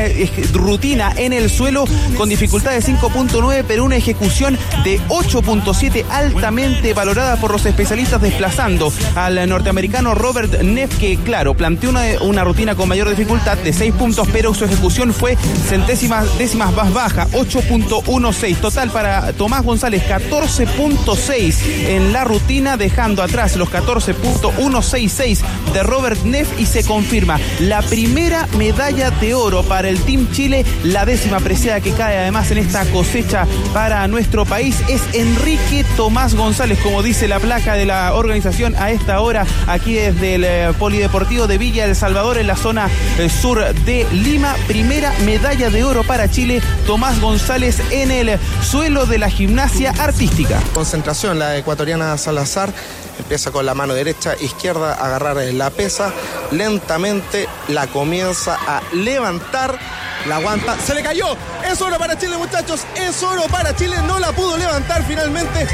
rutina 0.54 1.14
en 1.16 1.32
el 1.34 1.52
suelo 1.52 1.86
con 2.18 2.28
dificultad 2.30 2.72
de 2.72 2.82
5.9 2.82 3.64
pero 3.68 3.86
una 3.86 3.96
ejecución 3.98 4.58
de 4.84 5.00
8.7 5.10 6.06
altamente 6.10 6.96
valorada 6.96 7.27
por 7.36 7.52
los 7.52 7.66
especialistas 7.66 8.22
desplazando 8.22 8.92
al 9.16 9.50
norteamericano 9.50 10.16
Robert 10.16 10.62
Neff 10.62 10.98
que 10.98 11.18
claro 11.18 11.56
planteó 11.56 11.90
una, 11.90 12.04
una 12.22 12.46
rutina 12.46 12.76
con 12.76 12.88
mayor 12.88 13.10
dificultad 13.10 13.58
de 13.58 13.74
6 13.74 13.94
puntos 13.96 14.28
pero 14.32 14.54
su 14.54 14.64
ejecución 14.64 15.14
fue 15.14 15.36
centésimas 15.68 16.38
décimas 16.38 16.74
más 16.74 16.94
baja 16.94 17.28
8.16 17.32 18.58
total 18.58 18.90
para 18.92 19.34
Tomás 19.34 19.64
González 19.64 20.04
14.6 20.08 21.56
en 21.90 22.14
la 22.14 22.24
rutina 22.24 22.78
dejando 22.78 23.22
atrás 23.22 23.58
los 23.58 23.70
14.166 23.70 25.40
de 25.74 25.84
Robert 25.84 26.24
Neff 26.24 26.48
y 26.60 26.66
se 26.66 26.86
confirma 26.86 27.40
la 27.60 27.82
primera 27.82 28.48
medalla 28.58 29.12
de 29.12 29.34
oro 29.34 29.64
para 29.64 29.90
el 29.90 30.00
Team 30.00 30.32
Chile 30.32 30.66
la 30.84 31.06
décima 31.06 31.40
preciada 31.40 31.82
que 31.82 31.92
cae 31.92 32.18
además 32.20 32.52
en 32.52 32.60
esta 32.60 32.86
cosecha 32.86 33.46
para 33.74 34.08
nuestro 34.08 34.46
país 34.46 34.82
es 34.88 35.02
Enrique 35.14 35.84
Tomás 35.98 36.36
González 36.36 36.80
como 36.80 37.04
dice 37.04 37.17
la 37.26 37.40
placa 37.40 37.74
de 37.74 37.86
la 37.86 38.14
organización 38.14 38.76
a 38.76 38.92
esta 38.92 39.22
hora 39.22 39.48
aquí 39.66 39.96
desde 39.96 40.36
el 40.36 40.44
eh, 40.44 40.74
Polideportivo 40.78 41.48
de 41.48 41.58
Villa 41.58 41.86
El 41.86 41.96
Salvador 41.96 42.38
en 42.38 42.46
la 42.46 42.56
zona 42.56 42.90
eh, 43.18 43.28
sur 43.28 43.74
de 43.74 44.06
Lima. 44.12 44.56
Primera 44.68 45.12
medalla 45.26 45.72
de 45.72 45.84
oro 45.84 46.04
para 46.04 46.30
Chile 46.30 46.62
Tomás 46.86 47.20
González 47.20 47.82
en 47.90 48.12
el 48.12 48.38
suelo 48.62 49.08
de 49.08 49.18
la 49.18 49.32
gimnasia 49.32 49.96
artística. 49.98 50.62
Concentración, 50.76 51.40
la 51.40 51.58
ecuatoriana 51.58 52.16
Salazar 52.20 52.72
empieza 53.18 53.50
con 53.52 53.66
la 53.66 53.74
mano 53.74 53.96
derecha, 53.96 54.36
izquierda, 54.40 54.94
agarrar 54.94 55.38
la 55.38 55.72
pesa, 55.72 56.14
lentamente 56.52 57.48
la 57.70 57.88
comienza 57.88 58.60
a 58.68 58.82
levantar 58.94 59.80
la 60.28 60.36
aguanta, 60.38 60.76
se 60.86 60.94
le 60.94 61.02
cayó. 61.02 61.36
Es 61.66 61.82
oro 61.82 61.98
para 61.98 62.18
Chile, 62.18 62.38
muchachos. 62.38 62.82
Es 62.96 63.22
oro 63.24 63.44
para 63.50 63.76
Chile. 63.76 63.96
No 64.06 64.20
la 64.20 64.32
pudo 64.32 64.58
levantar 64.58 65.04
finalmente. 65.08 65.68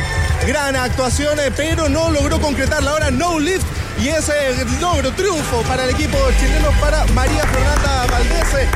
Gran 0.48 0.75
actuación, 0.75 1.39
eh, 1.39 1.51
pero 1.55 1.89
no 1.89 2.12
logró 2.12 2.39
concretarla. 2.39 2.91
Ahora 2.91 3.12
no 3.12 3.39
lift 3.39 3.65
y 4.01 4.10
ese 4.10 4.33
logro, 4.81 5.12
triunfo 5.12 5.62
para 5.63 5.83
el 5.83 5.91
equipo 5.91 6.17
chileno, 6.39 6.69
para 6.81 7.05
María 7.13 7.43
Fernanda 7.45 8.02
Valdés. 8.13 8.53
Eh, 8.53 8.67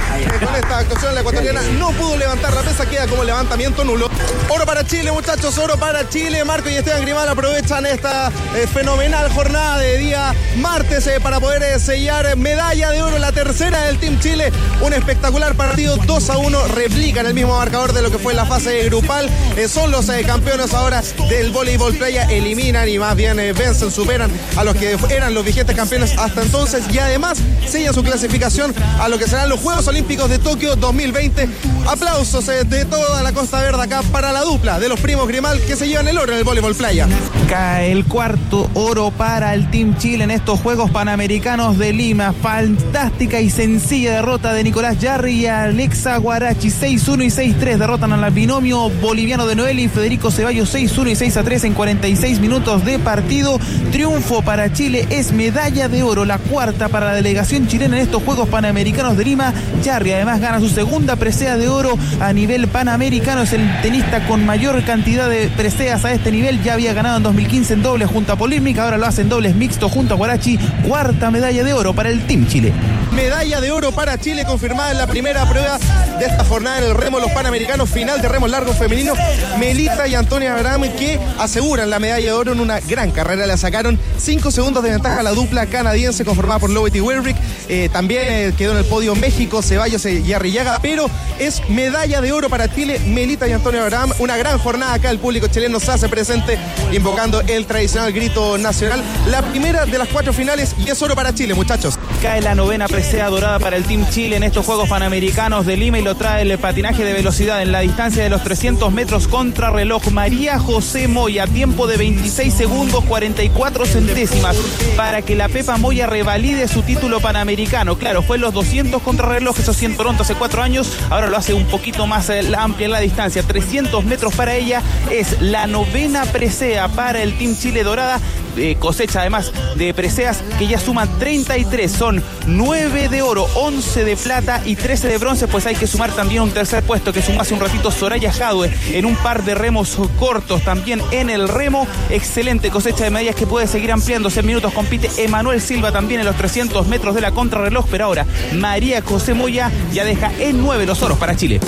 con 0.44 0.56
esta 0.56 0.80
actuación 0.80 1.14
la 1.14 1.22
ecuatoriana 1.22 1.62
no 1.78 1.92
pudo 1.92 2.18
levantar 2.18 2.52
la 2.54 2.62
pesa, 2.62 2.88
queda 2.90 3.06
como 3.08 3.24
levantamiento 3.24 3.84
nulo. 3.84 4.10
Oro 4.50 4.66
para 4.66 4.84
Chile, 4.84 5.12
muchachos, 5.12 5.56
oro 5.60 5.78
para 5.78 6.10
Chile. 6.10 6.44
Marco 6.44 6.70
y 6.70 6.76
Esteban 6.76 7.04
Grimal 7.04 7.30
aprovechan 7.30 7.86
esta 7.86 8.32
eh, 8.56 8.66
fenomenal 8.66 9.32
jornada 9.32 9.78
de 9.78 9.98
día 10.00 10.34
martes 10.56 11.06
eh, 11.06 11.20
para 11.22 11.40
poder 11.40 11.62
eh, 11.62 11.80
sellar 11.80 12.36
medalla 12.36 12.90
de 12.90 13.04
oro, 13.04 13.20
la 13.20 13.32
tercera 13.32 13.84
del 13.84 14.00
Team 14.00 14.20
Chile. 14.20 14.52
Un 14.82 14.94
espectacular 14.94 15.54
partido, 15.54 15.98
2 15.98 16.30
a 16.32 16.38
1, 16.38 16.68
replican 16.70 17.28
el 17.28 17.36
mismo 17.36 17.56
marcador 17.56 17.94
de 17.94 18.02
lo 18.02 18.10
que 18.10 18.18
fue 18.18 18.34
la 18.34 18.46
fase 18.46 18.86
grupal. 18.86 19.30
Son 19.68 19.92
los 19.92 20.08
campeones 20.26 20.74
ahora 20.74 21.04
del 21.30 21.52
voleibol 21.52 21.96
playa, 21.96 22.24
eliminan 22.24 22.90
y 22.90 22.98
más 22.98 23.16
bien 23.16 23.38
vencen, 23.38 23.92
superan 23.92 24.32
a 24.56 24.64
los 24.64 24.76
que 24.76 24.98
eran 25.10 25.34
los 25.34 25.46
vigentes 25.46 25.76
campeones 25.76 26.18
hasta 26.18 26.42
entonces 26.42 26.84
y 26.92 26.98
además 26.98 27.38
sellan 27.68 27.94
su 27.94 28.04
clasificación 28.04 28.74
a 29.00 29.08
lo 29.10 29.18
que 29.18 29.27
serán 29.28 29.50
los 29.50 29.60
Juegos 29.60 29.86
Olímpicos 29.90 30.30
de 30.30 30.40
Tokio 30.40 30.78
2020. 30.78 31.50
Aplausos 31.86 32.48
eh, 32.48 32.64
de 32.64 32.86
toda 32.86 33.22
la 33.24 33.34
Costa 33.34 33.62
Verde 33.62 33.84
acá 33.84 34.02
para 34.04 34.32
la 34.32 34.42
dupla 34.42 34.80
de 34.80 34.88
los 34.88 35.00
primos 35.02 35.28
Grimal 35.28 35.60
que 35.62 35.76
se 35.76 35.88
llevan 35.88 36.08
el 36.08 36.18
oro 36.18 36.32
en 36.32 36.40
el 36.40 36.44
voleibol 36.46 36.76
playa. 36.76 37.08
Cae 37.50 37.92
el 37.92 38.06
cuarto 38.06 38.70
oro 38.74 39.12
para 39.12 39.54
el 39.54 39.70
Team 39.70 39.98
Chile 39.98 40.24
en 40.24 40.32
estos 40.32 40.62
Juegos 40.62 40.92
Panamericanos 40.92 41.78
de 41.78 41.92
Lima. 41.92 42.34
Fantástica 42.42 43.42
y 43.42 43.50
sencilla 43.50 44.14
derrota 44.14 44.54
de 44.54 44.64
Nicolás 44.64 45.00
Yarri 45.00 45.34
y 45.34 45.46
Alexa 45.48 46.16
Guarachi. 46.18 46.70
6-1 46.70 47.26
y 47.26 47.54
6-3 47.54 47.78
derrotan 47.78 48.14
al 48.14 48.32
binomio 48.32 48.90
boliviano 48.90 49.46
de 49.46 49.56
Noel 49.56 49.80
y 49.80 49.90
Federico 49.90 50.32
Ceballos 50.32 50.74
6-1 50.74 51.12
y 51.12 51.16
6-3 51.16 51.66
en 51.66 51.74
46 51.74 52.40
minutos 52.40 52.86
de 52.86 52.98
partido. 53.00 53.60
Triunfo 53.92 54.42
para 54.42 54.72
Chile 54.72 55.06
es 55.10 55.34
medalla 55.34 55.90
de 55.90 56.04
oro, 56.04 56.24
la 56.24 56.38
cuarta 56.38 56.88
para 56.88 57.08
la 57.08 57.14
delegación 57.14 57.68
chilena 57.68 57.98
en 57.98 58.04
estos 58.04 58.24
Juegos 58.24 58.48
Panamericanos 58.48 59.17
de 59.18 59.26
Lima. 59.26 59.54
Yarri 59.84 60.14
además 60.14 60.40
gana 60.40 60.60
su 60.60 60.70
segunda 60.70 61.16
presea 61.16 61.58
de 61.58 61.68
oro 61.68 61.98
a 62.22 62.32
nivel 62.34 62.68
panamericano. 62.68 63.42
Es 63.42 63.54
el 63.54 63.82
tenista 63.82 64.26
con 64.28 64.46
mayor 64.46 64.84
cantidad 64.86 65.30
de 65.30 65.50
preseas 65.50 66.06
a 66.06 66.14
este 66.14 66.32
nivel. 66.32 66.64
Ya 66.64 66.74
había 66.74 66.94
ganado 66.94 67.18
en 67.18 67.24
2015 67.24 67.74
en 67.74 67.84
dobles 67.84 68.10
junto 68.10 68.34
a 68.34 68.36
Polímica, 68.38 68.84
ahora 68.84 68.98
lo 68.98 69.06
hace 69.06 69.22
en 69.22 69.30
dobles 69.30 69.56
mixto 69.56 69.90
junto 69.90 70.14
a 70.14 70.18
Guarachi. 70.18 70.58
Cuarta 70.88 71.32
medalla 71.32 71.64
de 71.64 71.74
oro 71.74 71.94
para 71.94 72.10
el 72.10 72.26
Team 72.28 72.48
Chile. 72.48 72.72
Medalla 73.14 73.62
de 73.62 73.72
oro 73.72 73.92
para 73.92 74.20
Chile 74.20 74.46
confirmada 74.46 74.92
en 74.92 74.98
la 74.98 75.08
primera 75.08 75.50
prueba 75.50 75.80
de 76.20 76.26
esta 76.26 76.44
jornada 76.44 76.80
en 76.80 76.84
el 76.86 76.96
remo 76.96 77.20
los 77.20 77.32
Panamericanos 77.32 77.90
final 77.90 78.22
de 78.22 78.28
remo 78.28 78.48
largo 78.48 78.74
femenino. 78.74 79.14
Melita 79.60 80.08
y 80.08 80.16
Antonia 80.16 80.56
Abraham 80.56 80.84
que 80.98 81.20
aseguran 81.40 81.90
la 81.90 82.00
medalla 82.00 82.26
de 82.26 82.34
oro 82.34 82.52
en 82.52 82.60
una 82.60 82.80
gran 82.80 83.12
carrera. 83.12 83.48
La 83.48 83.58
sacaron 83.58 84.00
5 84.18 84.52
segundos 84.52 84.84
de 84.84 84.92
ventaja 84.92 85.22
a 85.22 85.24
la 85.24 85.32
dupla 85.32 85.66
canadiense 85.66 86.26
conformada 86.26 86.60
por 86.60 86.70
Lowett 86.70 86.96
y 86.96 87.02
Wilrick. 87.02 87.38
Eh, 87.70 87.90
también 87.92 88.24
eh, 88.28 88.54
quedó 88.58 88.74
en 88.74 88.80
el 88.80 88.86
podio 88.86 89.07
México, 89.16 89.62
Ceballos 89.62 90.06
y 90.06 90.34
Arrillaga, 90.34 90.80
pero 90.82 91.10
es 91.40 91.62
medalla 91.70 92.22
de 92.22 92.32
oro 92.32 92.50
para 92.50 92.74
Chile, 92.74 93.00
Melita 93.00 93.48
y 93.48 93.52
Antonio 93.52 93.82
Abraham. 93.82 94.14
Una 94.20 94.38
gran 94.38 94.58
jornada 94.60 94.94
acá, 94.94 95.10
el 95.10 95.20
público 95.20 95.48
chileno 95.48 95.80
se 95.80 95.92
hace 95.92 96.10
presente 96.10 96.58
invocando 96.92 97.42
el 97.42 97.66
tradicional 97.66 98.12
grito 98.12 98.58
nacional. 98.58 99.04
La 99.28 99.42
primera 99.42 99.86
de 99.86 99.98
las 99.98 100.08
cuatro 100.10 100.34
finales 100.34 100.76
y 100.78 100.90
es 100.90 101.02
oro 101.02 101.16
para 101.16 101.34
Chile, 101.34 101.54
muchachos. 101.54 102.00
Cae 102.22 102.42
la 102.42 102.56
novena 102.56 102.88
presea 102.88 103.30
dorada 103.30 103.60
para 103.60 103.78
el 103.78 103.84
Team 103.84 104.08
Chile 104.10 104.38
en 104.38 104.44
estos 104.44 104.66
Juegos 104.66 104.90
Panamericanos 104.90 105.66
de 105.66 105.78
Lima 105.78 106.00
y 106.00 106.02
lo 106.02 106.16
trae 106.16 106.42
el 106.42 106.58
patinaje 106.58 107.04
de 107.04 107.14
velocidad 107.14 107.62
en 107.62 107.72
la 107.72 107.82
distancia 107.82 108.24
de 108.24 108.30
los 108.30 108.44
300 108.44 108.92
metros 108.92 109.28
contra 109.28 109.70
reloj. 109.70 110.08
María 110.12 110.60
José 110.60 111.08
Moya, 111.08 111.48
tiempo 111.48 111.88
de 111.88 111.98
26 111.98 112.54
segundos 112.54 113.04
44 113.06 113.86
centésimas 113.86 114.56
para 114.96 115.22
que 115.22 115.36
la 115.36 115.50
Pepa 115.50 115.78
Moya 115.78 116.08
revalide 116.08 116.68
su 116.68 116.82
título 116.82 117.20
panamericano. 117.20 117.98
Claro, 117.98 118.24
fue 118.24 118.38
los 118.38 118.54
200 118.54 118.97
contra 119.00 119.28
reloj, 119.28 119.60
eso 119.60 119.74
sí 119.74 119.86
en 119.86 119.96
Toronto 119.96 120.24
hace 120.24 120.36
cuatro 120.36 120.62
años, 120.62 120.92
ahora 121.10 121.28
lo 121.28 121.38
hace 121.38 121.54
un 121.54 121.66
poquito 121.66 122.08
más 122.08 122.30
eh, 122.30 122.42
amplia 122.58 122.90
la 122.90 123.00
distancia. 123.00 123.44
300 123.44 124.04
metros 124.06 124.34
para 124.36 124.56
ella 124.56 124.82
es 125.12 125.42
la 125.42 125.68
novena 125.68 126.26
presea 126.26 126.88
para 126.90 127.22
el 127.22 127.38
Team 127.38 127.58
Chile 127.58 127.84
Dorada. 127.84 128.20
Eh, 128.58 128.76
cosecha 128.80 129.22
además 129.22 129.52
de 129.76 129.94
preseas 129.94 130.40
que 130.58 130.66
ya 130.66 130.80
suman 130.80 131.08
33, 131.20 131.92
son 131.92 132.24
9 132.48 133.08
de 133.08 133.22
oro, 133.22 133.48
11 133.54 134.04
de 134.04 134.18
plata 134.18 134.64
y 134.66 134.76
13 134.76 135.10
de 135.10 135.18
bronce, 135.20 135.48
pues 135.48 135.68
hay 135.68 135.76
que 135.76 135.86
sumar 135.86 136.12
también 136.12 136.42
un 136.42 136.50
tercer 136.50 136.82
puesto 136.84 137.14
que 137.14 137.22
sumó 137.22 137.42
hace 137.42 137.54
un 137.54 137.60
ratito 137.60 137.92
Soraya 137.92 138.32
Jadwe 138.32 138.74
en 138.94 139.06
un 139.06 139.16
par 139.16 139.44
de 139.44 139.54
remos 139.54 139.96
cortos 140.18 140.64
también 140.64 141.02
en 141.12 141.30
el 141.30 141.48
remo, 141.48 141.88
excelente 142.10 142.72
cosecha 142.72 143.04
de 143.04 143.12
medallas 143.12 143.36
que 143.36 143.46
puede 143.46 143.68
seguir 143.68 143.92
ampliándose 143.92 144.40
en 144.40 144.48
minutos, 144.48 144.74
compite 144.74 145.10
Emanuel 145.18 145.62
Silva 145.62 145.92
también 145.92 146.22
en 146.22 146.26
los 146.26 146.36
300 146.36 146.88
metros 146.88 147.14
de 147.14 147.22
la 147.22 147.32
contrarreloj, 147.32 147.86
pero 147.92 148.06
ahora 148.06 148.26
María 148.56 148.87
José 149.06 149.34
Moya 149.34 149.70
ya 149.92 150.06
deja 150.06 150.32
en 150.40 150.62
9 150.62 150.86
los 150.86 151.02
oros 151.02 151.18
para 151.18 151.36
Chile. 151.36 151.60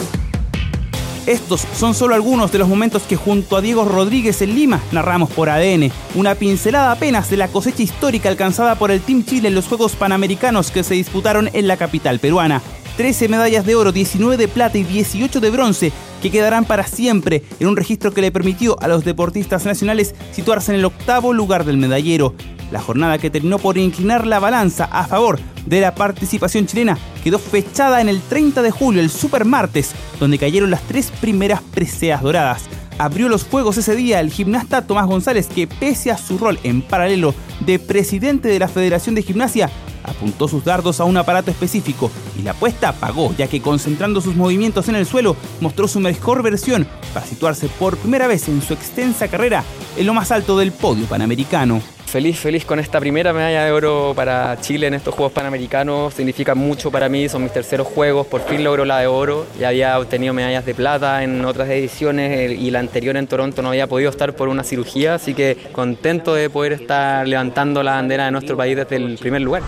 Estos 1.25 1.65
son 1.75 1.93
solo 1.93 2.15
algunos 2.15 2.51
de 2.51 2.57
los 2.57 2.67
momentos 2.67 3.03
que 3.03 3.17
junto 3.17 3.57
a 3.57 3.61
Diego 3.61 3.83
Rodríguez 3.83 4.41
en 4.41 4.55
Lima 4.55 4.81
narramos 4.93 5.29
por 5.29 5.49
ADN. 5.49 5.91
Una 6.15 6.35
pincelada 6.35 6.93
apenas 6.93 7.29
de 7.29 7.37
la 7.37 7.49
cosecha 7.49 7.83
histórica 7.83 8.29
alcanzada 8.29 8.75
por 8.75 8.89
el 8.89 9.01
Team 9.01 9.25
Chile 9.25 9.49
en 9.49 9.55
los 9.55 9.67
Juegos 9.67 9.97
Panamericanos 9.97 10.71
que 10.71 10.83
se 10.83 10.93
disputaron 10.93 11.49
en 11.53 11.67
la 11.67 11.77
capital 11.77 12.19
peruana. 12.19 12.61
13 12.95 13.27
medallas 13.27 13.65
de 13.65 13.75
oro, 13.75 13.91
19 13.91 14.37
de 14.37 14.47
plata 14.47 14.77
y 14.77 14.83
18 14.83 15.39
de 15.41 15.49
bronce 15.49 15.91
que 16.21 16.31
quedarán 16.31 16.63
para 16.63 16.87
siempre 16.87 17.43
en 17.59 17.67
un 17.67 17.75
registro 17.75 18.13
que 18.13 18.21
le 18.21 18.31
permitió 18.31 18.81
a 18.81 18.87
los 18.87 19.03
deportistas 19.03 19.65
nacionales 19.65 20.15
situarse 20.31 20.71
en 20.71 20.79
el 20.79 20.85
octavo 20.85 21.33
lugar 21.33 21.65
del 21.65 21.77
medallero. 21.77 22.33
La 22.71 22.79
jornada 22.79 23.17
que 23.17 23.29
terminó 23.29 23.57
por 23.57 23.77
inclinar 23.77 24.27
la 24.27 24.39
balanza 24.39 24.85
a 24.85 25.05
favor 25.07 25.39
de 25.65 25.81
la 25.81 25.95
participación 25.95 26.65
chilena 26.65 26.97
quedó 27.23 27.39
fechada 27.39 28.01
en 28.01 28.09
el 28.09 28.21
30 28.21 28.61
de 28.61 28.71
julio, 28.71 29.01
el 29.01 29.09
super 29.09 29.45
martes, 29.45 29.91
donde 30.19 30.37
cayeron 30.37 30.71
las 30.71 30.81
tres 30.83 31.11
primeras 31.19 31.61
preseas 31.61 32.21
doradas. 32.21 32.63
Abrió 32.97 33.29
los 33.29 33.45
fuegos 33.45 33.77
ese 33.77 33.95
día 33.95 34.19
el 34.19 34.29
gimnasta 34.29 34.85
Tomás 34.85 35.07
González, 35.07 35.47
que 35.47 35.67
pese 35.67 36.11
a 36.11 36.17
su 36.17 36.37
rol 36.37 36.59
en 36.63 36.81
paralelo 36.81 37.33
de 37.61 37.79
presidente 37.79 38.49
de 38.49 38.59
la 38.59 38.67
Federación 38.67 39.15
de 39.15 39.23
Gimnasia, 39.23 39.69
apuntó 40.03 40.47
sus 40.47 40.65
dardos 40.65 40.99
a 40.99 41.05
un 41.05 41.17
aparato 41.17 41.51
específico 41.51 42.11
y 42.37 42.41
la 42.41 42.51
apuesta 42.51 42.93
pagó, 42.93 43.33
ya 43.37 43.47
que 43.47 43.61
concentrando 43.61 44.21
sus 44.21 44.35
movimientos 44.35 44.89
en 44.89 44.95
el 44.95 45.05
suelo, 45.05 45.35
mostró 45.61 45.87
su 45.87 45.99
mejor 45.99 46.43
versión 46.43 46.87
para 47.13 47.25
situarse 47.25 47.67
por 47.67 47.97
primera 47.97 48.27
vez 48.27 48.47
en 48.47 48.61
su 48.61 48.73
extensa 48.73 49.27
carrera 49.27 49.63
en 49.97 50.05
lo 50.05 50.13
más 50.13 50.31
alto 50.31 50.57
del 50.57 50.71
podio 50.71 51.05
panamericano. 51.05 51.81
Feliz, 52.09 52.39
feliz 52.39 52.65
con 52.65 52.79
esta 52.79 52.99
primera 52.99 53.33
medalla 53.33 53.65
de 53.65 53.71
oro 53.71 54.13
para 54.15 54.59
Chile 54.59 54.87
en 54.87 54.95
estos 54.95 55.13
Juegos 55.13 55.31
Panamericanos. 55.31 56.11
Significa 56.15 56.55
mucho 56.55 56.89
para 56.89 57.07
mí, 57.07 57.29
son 57.29 57.43
mis 57.43 57.53
terceros 57.53 57.85
Juegos. 57.85 58.25
Por 58.25 58.41
fin 58.41 58.63
logro 58.63 58.83
la 58.83 58.97
de 58.97 59.05
oro. 59.05 59.45
Ya 59.59 59.67
había 59.67 59.99
obtenido 59.99 60.33
medallas 60.33 60.65
de 60.65 60.73
plata 60.73 61.23
en 61.23 61.45
otras 61.45 61.69
ediciones 61.69 62.59
y 62.59 62.71
la 62.71 62.79
anterior 62.79 63.15
en 63.15 63.27
Toronto 63.27 63.61
no 63.61 63.69
había 63.69 63.85
podido 63.85 64.09
estar 64.09 64.33
por 64.33 64.49
una 64.49 64.63
cirugía. 64.63 65.13
Así 65.13 65.35
que 65.35 65.55
contento 65.71 66.33
de 66.33 66.49
poder 66.49 66.73
estar 66.73 67.27
levantando 67.27 67.83
la 67.83 67.91
bandera 67.91 68.25
de 68.25 68.31
nuestro 68.31 68.57
país 68.57 68.75
desde 68.75 68.95
el 68.95 69.19
primer 69.19 69.43
lugar. 69.43 69.61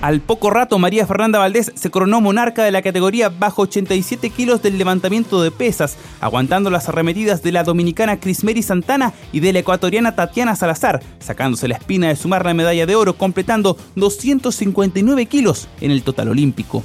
Al 0.00 0.20
poco 0.20 0.48
rato, 0.48 0.78
María 0.78 1.06
Fernanda 1.06 1.38
Valdés 1.38 1.72
se 1.74 1.90
coronó 1.90 2.22
monarca 2.22 2.64
de 2.64 2.70
la 2.70 2.80
categoría 2.80 3.28
bajo 3.28 3.62
87 3.62 4.30
kilos 4.30 4.62
del 4.62 4.78
levantamiento 4.78 5.42
de 5.42 5.50
pesas, 5.50 5.98
aguantando 6.22 6.70
las 6.70 6.88
arremetidas 6.88 7.42
de 7.42 7.52
la 7.52 7.64
dominicana 7.64 8.18
Crismeri 8.18 8.62
Santana 8.62 9.12
y 9.30 9.40
de 9.40 9.52
la 9.52 9.58
ecuatoriana 9.58 10.16
Tatiana 10.16 10.56
Salazar, 10.56 11.02
sacándose 11.18 11.68
la 11.68 11.76
espina 11.76 12.08
de 12.08 12.16
sumar 12.16 12.46
la 12.46 12.54
medalla 12.54 12.86
de 12.86 12.96
oro, 12.96 13.18
completando 13.18 13.76
259 13.96 15.26
kilos 15.26 15.68
en 15.82 15.90
el 15.90 16.02
total 16.02 16.28
olímpico. 16.28 16.82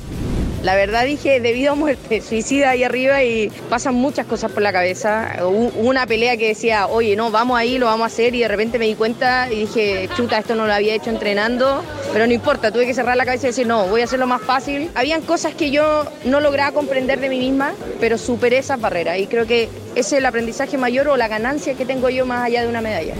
La 0.66 0.74
verdad 0.76 1.06
dije, 1.06 1.40
debido 1.42 1.74
a 1.74 1.76
muerte, 1.76 2.22
suicida 2.28 2.72
ahí 2.72 2.84
arriba 2.84 3.24
y 3.24 3.52
pasan 3.70 3.94
muchas 3.94 4.26
cosas 4.26 4.52
por 4.52 4.64
la 4.64 4.74
cabeza. 4.74 5.36
Hubo 5.44 5.70
una 5.80 6.08
pelea 6.08 6.38
que 6.38 6.48
decía, 6.48 6.88
oye, 6.88 7.16
no, 7.16 7.30
vamos 7.30 7.60
ahí, 7.60 7.78
lo 7.78 7.86
vamos 7.86 8.06
a 8.06 8.08
hacer 8.08 8.34
y 8.34 8.40
de 8.40 8.48
repente 8.48 8.80
me 8.80 8.88
di 8.88 8.96
cuenta 8.96 9.48
y 9.52 9.60
dije, 9.60 10.10
chuta, 10.18 10.40
esto 10.40 10.56
no 10.56 10.66
lo 10.66 10.74
había 10.74 10.96
hecho 10.96 11.12
entrenando, 11.12 11.84
pero 12.12 12.26
no 12.26 12.34
importa, 12.34 12.72
tuve 12.72 12.88
que 12.88 12.96
cerrar 12.96 13.16
la 13.16 13.26
cabeza 13.26 13.46
y 13.46 13.50
decir, 13.52 13.68
no, 13.68 13.86
voy 13.86 14.02
a 14.02 14.06
hacerlo 14.06 14.26
más 14.26 14.42
fácil. 14.42 14.90
Habían 14.96 15.22
cosas 15.22 15.54
que 15.54 15.70
yo 15.70 16.06
no 16.24 16.40
lograba 16.40 16.72
comprender 16.72 17.20
de 17.20 17.30
mí 17.30 17.38
misma, 17.38 17.76
pero 18.00 18.18
superé 18.18 18.58
esas 18.58 18.82
barreras 18.82 19.20
y 19.20 19.28
creo 19.28 19.46
que 19.46 19.70
ese 19.92 20.00
es 20.00 20.14
el 20.14 20.26
aprendizaje 20.26 20.80
mayor 20.80 21.10
o 21.10 21.16
la 21.16 21.28
ganancia 21.28 21.76
que 21.76 21.86
tengo 21.86 22.10
yo 22.10 22.26
más 22.26 22.44
allá 22.44 22.64
de 22.64 22.70
una 22.70 22.82
medalla. 22.82 23.14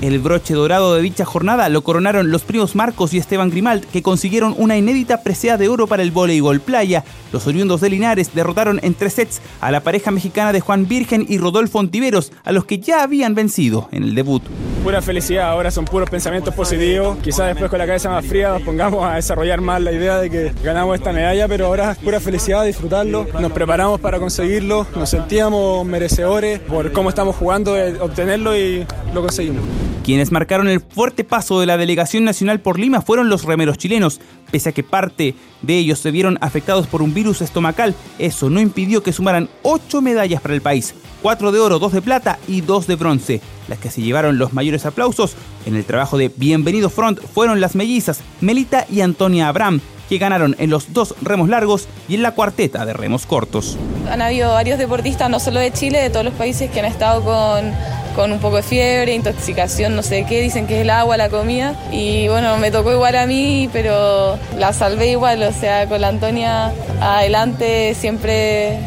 El 0.00 0.18
broche 0.18 0.54
dorado 0.54 0.94
de 0.94 1.02
dicha 1.02 1.26
jornada 1.26 1.68
lo 1.68 1.82
coronaron 1.82 2.30
los 2.30 2.40
primos 2.42 2.74
Marcos 2.74 3.12
y 3.12 3.18
Esteban 3.18 3.50
Grimald, 3.50 3.84
que 3.84 4.02
consiguieron 4.02 4.54
una 4.56 4.78
inédita 4.78 5.22
presea 5.22 5.58
de 5.58 5.68
oro 5.68 5.86
para 5.86 6.02
el 6.02 6.10
voleibol 6.10 6.60
playa. 6.60 7.04
Los 7.32 7.46
oriundos 7.46 7.82
de 7.82 7.90
Linares 7.90 8.34
derrotaron 8.34 8.80
en 8.82 8.94
tres 8.94 9.12
sets 9.12 9.42
a 9.60 9.70
la 9.70 9.80
pareja 9.80 10.10
mexicana 10.10 10.54
de 10.54 10.60
Juan 10.60 10.88
Virgen 10.88 11.26
y 11.28 11.36
Rodolfo 11.36 11.78
Ontiveros, 11.78 12.32
a 12.44 12.52
los 12.52 12.64
que 12.64 12.78
ya 12.78 13.02
habían 13.02 13.34
vencido 13.34 13.90
en 13.92 14.04
el 14.04 14.14
debut. 14.14 14.42
Pura 14.82 15.02
felicidad, 15.02 15.50
ahora 15.50 15.70
son 15.70 15.84
puros 15.84 16.08
pensamientos 16.08 16.54
positivos. 16.54 17.18
Quizás 17.18 17.48
después 17.48 17.68
con 17.68 17.78
la 17.78 17.86
cabeza 17.86 18.08
más 18.08 18.24
fría 18.24 18.48
nos 18.48 18.62
pongamos 18.62 19.04
a 19.04 19.16
desarrollar 19.16 19.60
más 19.60 19.82
la 19.82 19.92
idea 19.92 20.18
de 20.18 20.30
que 20.30 20.52
ganamos 20.64 20.96
esta 20.96 21.12
medalla, 21.12 21.46
pero 21.46 21.66
ahora 21.66 21.94
pura 22.02 22.20
felicidad, 22.20 22.64
disfrutarlo. 22.64 23.26
Nos 23.38 23.52
preparamos 23.52 24.00
para 24.00 24.18
conseguirlo, 24.18 24.86
nos 24.96 25.10
sentíamos 25.10 25.84
merecedores 25.84 26.58
por 26.60 26.90
cómo 26.92 27.10
estamos 27.10 27.36
jugando, 27.36 27.74
de 27.74 28.00
obtenerlo 28.00 28.56
y 28.56 28.86
lo 29.12 29.20
conseguimos. 29.20 29.89
Quienes 30.04 30.32
marcaron 30.32 30.68
el 30.68 30.80
fuerte 30.80 31.24
paso 31.24 31.60
de 31.60 31.66
la 31.66 31.76
delegación 31.76 32.24
nacional 32.24 32.60
por 32.60 32.78
Lima 32.78 33.02
fueron 33.02 33.28
los 33.28 33.44
remeros 33.44 33.78
chilenos. 33.78 34.20
Pese 34.50 34.70
a 34.70 34.72
que 34.72 34.82
parte 34.82 35.34
de 35.62 35.78
ellos 35.78 35.98
se 35.98 36.10
vieron 36.10 36.38
afectados 36.40 36.86
por 36.86 37.02
un 37.02 37.14
virus 37.14 37.42
estomacal, 37.42 37.94
eso 38.18 38.50
no 38.50 38.60
impidió 38.60 39.02
que 39.02 39.12
sumaran 39.12 39.48
8 39.62 40.00
medallas 40.02 40.40
para 40.40 40.54
el 40.54 40.62
país, 40.62 40.94
4 41.22 41.52
de 41.52 41.60
oro, 41.60 41.78
2 41.78 41.92
de 41.92 42.02
plata 42.02 42.38
y 42.48 42.62
2 42.62 42.86
de 42.86 42.96
bronce. 42.96 43.40
Las 43.68 43.78
que 43.78 43.90
se 43.90 44.02
llevaron 44.02 44.38
los 44.38 44.52
mayores 44.52 44.86
aplausos 44.86 45.34
en 45.66 45.76
el 45.76 45.84
trabajo 45.84 46.18
de 46.18 46.32
Bienvenido 46.34 46.90
Front 46.90 47.20
fueron 47.20 47.60
las 47.60 47.76
mellizas 47.76 48.20
Melita 48.40 48.86
y 48.90 49.02
Antonia 49.02 49.48
Abraham, 49.48 49.80
que 50.08 50.18
ganaron 50.18 50.56
en 50.58 50.70
los 50.70 50.92
dos 50.92 51.14
remos 51.22 51.48
largos 51.48 51.86
y 52.08 52.16
en 52.16 52.22
la 52.22 52.32
cuarteta 52.32 52.84
de 52.84 52.92
remos 52.92 53.26
cortos. 53.26 53.78
Han 54.10 54.20
habido 54.20 54.50
varios 54.50 54.78
deportistas, 54.78 55.30
no 55.30 55.38
solo 55.38 55.60
de 55.60 55.72
Chile, 55.72 55.98
de 56.00 56.10
todos 56.10 56.24
los 56.24 56.34
países 56.34 56.68
que 56.68 56.80
han 56.80 56.86
estado 56.86 57.22
con, 57.22 57.72
con 58.20 58.32
un 58.32 58.38
poco 58.38 58.56
de 58.56 58.62
fiebre, 58.62 59.14
intoxicación, 59.14 59.96
no 59.96 60.02
sé 60.02 60.26
qué, 60.28 60.42
dicen 60.42 60.66
que 60.66 60.74
es 60.74 60.82
el 60.82 60.90
agua, 60.90 61.16
la 61.16 61.30
comida. 61.30 61.74
Y 61.90 62.28
bueno, 62.28 62.58
me 62.58 62.70
tocó 62.70 62.92
igual 62.92 63.16
a 63.16 63.24
mí, 63.24 63.70
pero 63.72 64.38
la 64.58 64.74
salvé 64.74 65.12
igual, 65.12 65.42
o 65.42 65.52
sea, 65.52 65.88
con 65.88 66.02
la 66.02 66.08
Antonia 66.08 66.70
adelante 67.00 67.94
siempre 67.94 68.78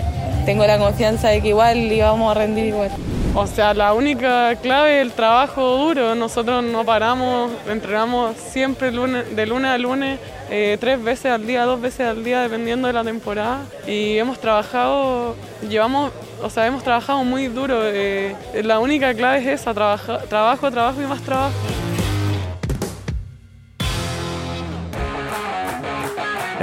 tengo 0.46 0.68
la 0.68 0.78
confianza 0.78 1.30
de 1.30 1.42
que 1.42 1.48
igual 1.48 1.92
íbamos 1.92 2.30
a 2.30 2.40
rendir 2.42 2.66
igual. 2.66 2.92
O 3.34 3.48
sea, 3.48 3.74
la 3.74 3.96
única 3.96 4.56
clave 4.62 4.98
es 4.98 5.02
el 5.02 5.12
trabajo 5.14 5.78
duro. 5.78 6.14
Nosotros 6.14 6.64
no 6.64 6.86
paramos, 6.86 7.50
entrenamos 7.68 8.38
siempre 8.38 8.92
lunes, 8.92 9.36
de 9.36 9.48
lunes 9.48 9.72
a 9.72 9.80
lunes, 9.80 10.20
eh, 10.52 10.78
tres 10.80 11.04
veces 11.04 11.32
al 11.32 11.48
día, 11.48 11.66
dos 11.66 11.82
veces 11.82 12.02
al 12.02 12.24
día, 12.24 12.42
dependiendo 12.42 12.86
de 12.86 12.94
la 12.94 13.04
temporada. 13.04 13.62
Y 13.88 14.20
hemos 14.20 14.38
trabajado, 14.38 15.36
llevamos, 15.68 16.12
o 16.44 16.50
sea, 16.50 16.68
hemos 16.68 16.84
trabajado 16.84 17.24
muy 17.24 17.48
duro. 17.48 17.80
Eh, 17.84 18.36
la 18.64 18.80
única 18.80 19.14
clave 19.14 19.40
es 19.40 19.62
esa, 19.62 19.74
trabaja, 19.74 20.20
trabajo, 20.24 20.70
trabajo 20.70 21.02
y 21.02 21.06
más 21.06 21.22
trabajo. 21.22 21.54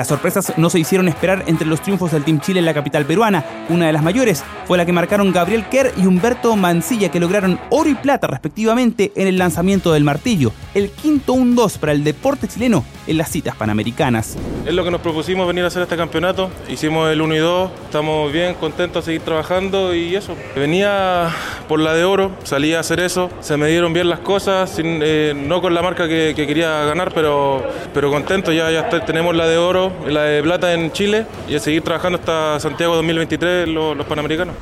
Las 0.00 0.09
sorpresas 0.09 0.54
no 0.57 0.71
se 0.71 0.78
hicieron 0.78 1.09
esperar 1.09 1.45
entre 1.47 1.66
los 1.66 1.83
triunfos 1.83 2.11
del 2.11 2.25
Team 2.25 2.40
Chile 2.40 2.61
en 2.61 2.64
la 2.64 2.73
capital 2.73 3.04
peruana. 3.04 3.45
Una 3.69 3.87
de 3.88 3.92
las 3.92 4.02
mayores 4.02 4.42
fue 4.64 4.78
la 4.78 4.87
que 4.87 4.95
marcaron 4.95 5.30
Gabriel 5.30 5.66
Kerr 5.69 5.92
y 5.95 6.07
Humberto 6.07 6.57
Mancilla, 6.57 7.11
que 7.11 7.21
lograron 7.21 7.61
oro 7.69 7.90
y 7.90 7.95
plata 7.95 8.26
respectivamente 8.26 9.12
en 9.14 9.26
el 9.26 9.37
lanzamiento 9.37 9.92
del 9.92 10.04
martillo. 10.04 10.52
El 10.73 10.88
quinto 10.88 11.35
1-2 11.35 11.76
para 11.76 11.92
el 11.92 12.02
deporte 12.02 12.49
chileno 12.49 12.83
en 13.07 13.19
las 13.19 13.28
citas 13.28 13.54
panamericanas. 13.57 14.38
Es 14.64 14.73
lo 14.73 14.85
que 14.85 14.90
nos 14.90 15.00
propusimos 15.00 15.47
venir 15.47 15.64
a 15.64 15.66
hacer 15.66 15.83
este 15.83 15.97
campeonato. 15.97 16.49
Hicimos 16.69 17.11
el 17.11 17.21
1 17.21 17.35
y 17.35 17.38
2, 17.38 17.71
estamos 17.85 18.33
bien 18.33 18.54
contentos 18.54 19.04
de 19.04 19.12
seguir 19.12 19.23
trabajando 19.23 19.95
y 19.95 20.16
eso. 20.16 20.35
Venía 20.54 21.28
por 21.69 21.80
la 21.80 21.92
de 21.92 22.04
oro, 22.04 22.30
salí 22.45 22.73
a 22.73 22.80
hacer 22.80 23.00
eso. 23.00 23.30
Se 23.40 23.57
me 23.57 23.69
dieron 23.69 23.92
bien 23.92 24.09
las 24.09 24.21
cosas, 24.21 24.76
eh, 24.78 25.35
no 25.37 25.61
con 25.61 25.75
la 25.75 25.83
marca 25.83 26.09
que, 26.09 26.35
que, 26.37 26.47
quería 26.47 26.85
ganar, 26.85 27.12
pero, 27.12 27.64
pero 27.92 28.11
contento. 28.11 28.52
Ya, 28.52 28.88
tenemos 29.04 29.35
la 29.35 29.47
de 29.47 29.59
oro, 29.59 29.89
la 30.06 30.23
de 30.23 30.42
plata 30.42 30.73
en 30.73 30.92
Chile 30.92 31.26
y 31.49 31.54
a 31.54 31.59
seguir 31.61 31.82
trabajando 31.82 32.18
hasta 32.18 32.61
Santiago 32.61 32.94
2023 32.97 33.68
los, 33.68 33.97
los 33.97 34.06
panamericanos. 34.06 34.54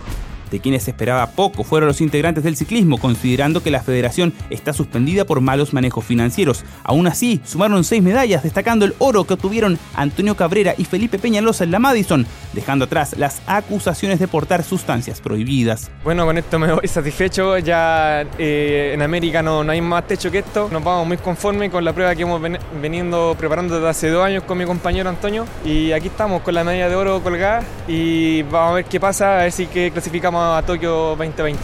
De 0.50 0.60
quienes 0.60 0.84
se 0.84 0.90
esperaba 0.90 1.30
poco 1.30 1.64
fueron 1.64 1.88
los 1.88 2.00
integrantes 2.00 2.44
del 2.44 2.56
ciclismo, 2.56 2.98
considerando 2.98 3.62
que 3.62 3.70
la 3.70 3.82
federación 3.82 4.32
está 4.50 4.72
suspendida 4.72 5.24
por 5.24 5.40
malos 5.40 5.72
manejos 5.72 6.04
financieros. 6.04 6.64
Aún 6.84 7.06
así, 7.06 7.40
sumaron 7.44 7.84
seis 7.84 8.02
medallas, 8.02 8.42
destacando 8.42 8.84
el 8.84 8.94
oro 8.98 9.24
que 9.24 9.34
obtuvieron 9.34 9.78
Antonio 9.94 10.36
Cabrera 10.36 10.74
y 10.76 10.84
Felipe 10.84 11.18
Peñalosa 11.18 11.64
en 11.64 11.70
la 11.70 11.78
Madison, 11.78 12.26
dejando 12.52 12.86
atrás 12.86 13.14
las 13.18 13.42
acusaciones 13.46 14.18
de 14.18 14.28
portar 14.28 14.64
sustancias 14.64 15.20
prohibidas. 15.20 15.90
Bueno, 16.04 16.24
con 16.24 16.38
esto 16.38 16.58
me 16.58 16.72
voy 16.74 16.88
satisfecho, 16.88 17.58
ya 17.58 18.22
eh, 18.38 18.92
en 18.94 19.02
América 19.02 19.42
no, 19.42 19.64
no, 19.64 19.72
hay 19.72 19.80
más 19.80 20.06
techo 20.06 20.30
que 20.30 20.38
esto, 20.38 20.68
nos 20.70 20.82
vamos 20.82 21.06
muy 21.06 21.16
conformes 21.18 21.70
con 21.70 21.84
la 21.84 21.92
prueba 21.92 22.14
que 22.14 22.22
hemos 22.22 22.40
ven, 22.40 22.58
venido 22.80 23.34
preparando 23.34 23.76
desde 23.76 23.88
hace 23.88 24.08
dos 24.08 24.24
años 24.24 24.44
con 24.44 24.58
mi 24.58 24.64
compañero 24.64 25.08
Antonio 25.08 25.44
y 25.64 25.92
aquí 25.92 26.08
estamos 26.08 26.42
con 26.42 26.54
la 26.54 26.64
medalla 26.64 26.88
de 26.88 26.96
oro 26.96 27.22
colgada 27.22 27.62
y 27.87 28.42
vamos 28.42 28.72
a 28.72 28.74
ver 28.74 28.84
qué 28.84 29.00
pasa, 29.00 29.40
a 29.40 29.42
ver 29.42 29.52
si 29.52 29.66
que 29.66 29.90
clasificamos 29.90 30.38
a 30.38 30.62
Tokio 30.66 31.16
2020. 31.16 31.59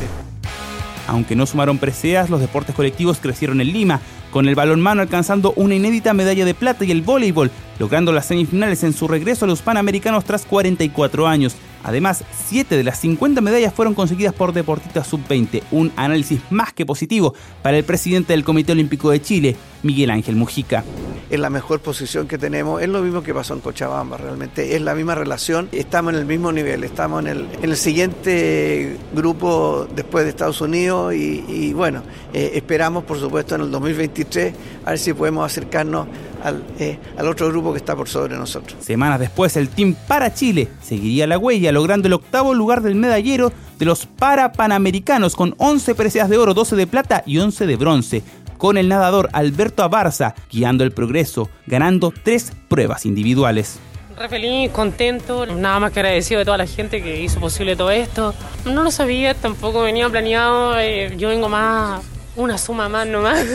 Aunque 1.07 1.37
no 1.37 1.47
sumaron 1.47 1.79
preseas, 1.79 2.31
los 2.31 2.41
deportes 2.41 2.75
colectivos 2.75 3.19
crecieron 3.21 3.61
en 3.61 3.73
Lima, 3.73 4.01
con 4.31 4.49
el 4.49 4.55
balonmano 4.55 5.03
alcanzando 5.03 5.53
una 5.57 5.75
inédita 5.75 6.15
medalla 6.15 6.45
de 6.45 6.55
plata 6.55 6.85
y 6.85 6.91
el 6.91 7.03
voleibol, 7.03 7.51
logrando 7.79 8.13
las 8.13 8.27
semifinales 8.27 8.83
en 8.83 8.93
su 8.93 9.07
regreso 9.07 9.45
a 9.45 9.49
los 9.49 9.63
Panamericanos 9.63 10.25
tras 10.25 10.45
44 10.47 11.27
años. 11.27 11.55
Además, 11.85 12.25
7 12.49 12.77
de 12.77 12.83
las 12.83 12.99
50 12.99 13.43
medallas 13.43 13.73
fueron 13.73 13.95
conseguidas 13.95 14.33
por 14.35 14.55
deportistas 14.55 15.07
sub-20, 15.07 15.63
un 15.71 15.93
análisis 15.97 16.41
más 16.51 16.73
que 16.73 16.87
positivo 16.87 17.35
para 17.63 17.77
el 17.77 17.85
presidente 17.85 18.33
del 18.33 18.43
Comité 18.43 18.73
Olímpico 18.73 19.11
de 19.11 19.21
Chile, 19.21 19.57
Miguel 19.83 20.11
Ángel 20.11 20.35
Mujica. 20.35 20.83
Es 21.31 21.39
la 21.39 21.51
mejor 21.51 21.81
posición 21.81 22.27
que 22.27 22.39
tenemos, 22.39 22.81
es 22.83 22.89
lo 22.89 23.03
mismo 23.03 23.23
que 23.23 23.35
pasó 23.35 23.55
en 23.55 23.61
Cochabamba, 23.61 24.17
realmente 24.17 24.77
es 24.77 24.83
la 24.83 24.95
misma 24.95 25.15
relación, 25.15 25.69
estamos 25.73 26.15
en 26.15 26.21
el 26.21 26.27
mismo 26.27 26.53
nivel, 26.53 26.85
estamos 26.85 27.21
en 27.23 27.29
el, 27.29 27.49
en 27.61 27.71
el 27.71 27.77
siguiente 27.77 28.97
grupo 29.15 29.87
después 29.95 30.25
de 30.25 30.31
Estados 30.31 30.61
Unidos 30.61 31.15
y, 31.15 31.45
y 31.49 31.73
bueno, 31.73 32.03
eh, 32.33 32.53
esperamos 32.55 33.05
por 33.05 33.19
supuesto 33.19 33.55
en 33.57 33.63
el 33.63 33.71
2023 33.71 34.55
a 34.85 34.91
ver 34.91 34.99
si 34.99 35.13
podemos 35.13 35.45
acercarnos 35.45 36.07
al, 36.45 36.63
eh, 36.79 36.99
al, 37.17 37.27
otro 37.27 37.49
grupo 37.49 37.73
que 37.73 37.79
está 37.79 37.97
por 37.97 38.09
sobre 38.09 38.37
nosotros. 38.37 38.77
Semanas 38.85 39.19
después, 39.19 39.57
el 39.57 39.69
Team 39.69 39.97
para 40.07 40.33
Chile 40.33 40.69
seguiría 40.83 41.27
la 41.27 41.39
huella, 41.39 41.73
logrando 41.73 42.07
el 42.07 42.13
octavo 42.13 42.55
lugar 42.55 42.83
del 42.83 42.95
medallero 42.95 43.53
de 43.79 43.87
los 43.87 44.07
para 44.07 44.53
panamericanos 44.53 45.35
con 45.35 45.55
11 45.59 45.95
preseas 45.95 46.29
de 46.29 46.39
oro, 46.39 46.55
12 46.55 46.77
de 46.77 46.87
plata 46.87 47.23
y 47.27 47.39
11 47.39 47.67
de 47.67 47.77
bronce. 47.77 48.23
Con 48.59 48.79
el 48.79 48.89
nadador 48.89 49.31
Alberto 49.33 49.83
Abarza 49.83 50.35
guiando 50.51 50.85
el 50.85 50.93
progreso, 50.93 51.51
ganando 51.67 52.13
tres 52.23 52.53
pruebas 52.69 53.05
individuales. 53.05 53.81
Re 54.17 54.29
feliz, 54.29 54.71
contento, 54.71 55.45
nada 55.45 55.81
más 55.81 55.93
que 55.93 55.99
agradecido 55.99 56.39
de 56.39 56.45
toda 56.45 56.57
la 56.57 56.67
gente 56.67 57.03
que 57.03 57.21
hizo 57.21 57.41
posible 57.41 57.75
todo 57.75 57.91
esto. 57.91 58.33
No 58.65 58.85
lo 58.85 58.93
sabía, 58.93 59.35
tampoco 59.35 59.83
venía 59.83 60.09
planeado, 60.09 60.79
eh, 60.79 61.15
yo 61.17 61.31
vengo 61.31 61.49
más 61.49 62.01
una 62.37 62.59
suma 62.59 62.89
más 62.89 63.07
nomás. 63.07 63.45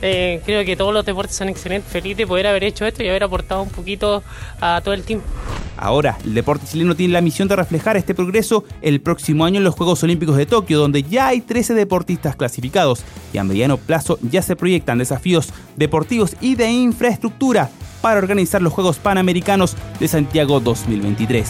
Eh, 0.00 0.40
creo 0.44 0.64
que 0.64 0.76
todos 0.76 0.94
los 0.94 1.04
deportes 1.04 1.34
son 1.36 1.48
excelentes. 1.48 1.90
Feliz 1.90 2.16
de 2.16 2.26
poder 2.26 2.46
haber 2.46 2.62
hecho 2.62 2.86
esto 2.86 3.02
y 3.02 3.08
haber 3.08 3.24
aportado 3.24 3.62
un 3.62 3.68
poquito 3.68 4.22
a 4.60 4.80
todo 4.82 4.94
el 4.94 5.02
team. 5.02 5.20
Ahora, 5.76 6.18
el 6.24 6.34
deporte 6.34 6.66
chileno 6.66 6.94
tiene 6.94 7.12
la 7.12 7.20
misión 7.20 7.48
de 7.48 7.56
reflejar 7.56 7.96
este 7.96 8.14
progreso 8.14 8.64
el 8.80 9.00
próximo 9.00 9.44
año 9.44 9.58
en 9.58 9.64
los 9.64 9.74
Juegos 9.74 10.02
Olímpicos 10.02 10.36
de 10.36 10.46
Tokio, 10.46 10.78
donde 10.78 11.02
ya 11.02 11.28
hay 11.28 11.40
13 11.40 11.74
deportistas 11.74 12.36
clasificados 12.36 13.02
y 13.32 13.38
a 13.38 13.44
mediano 13.44 13.76
plazo 13.76 14.18
ya 14.22 14.42
se 14.42 14.56
proyectan 14.56 14.98
desafíos 14.98 15.50
deportivos 15.76 16.36
y 16.40 16.54
de 16.54 16.70
infraestructura 16.70 17.70
para 18.00 18.18
organizar 18.18 18.62
los 18.62 18.72
Juegos 18.72 18.98
Panamericanos 18.98 19.76
de 19.98 20.08
Santiago 20.08 20.60
2023. 20.60 21.48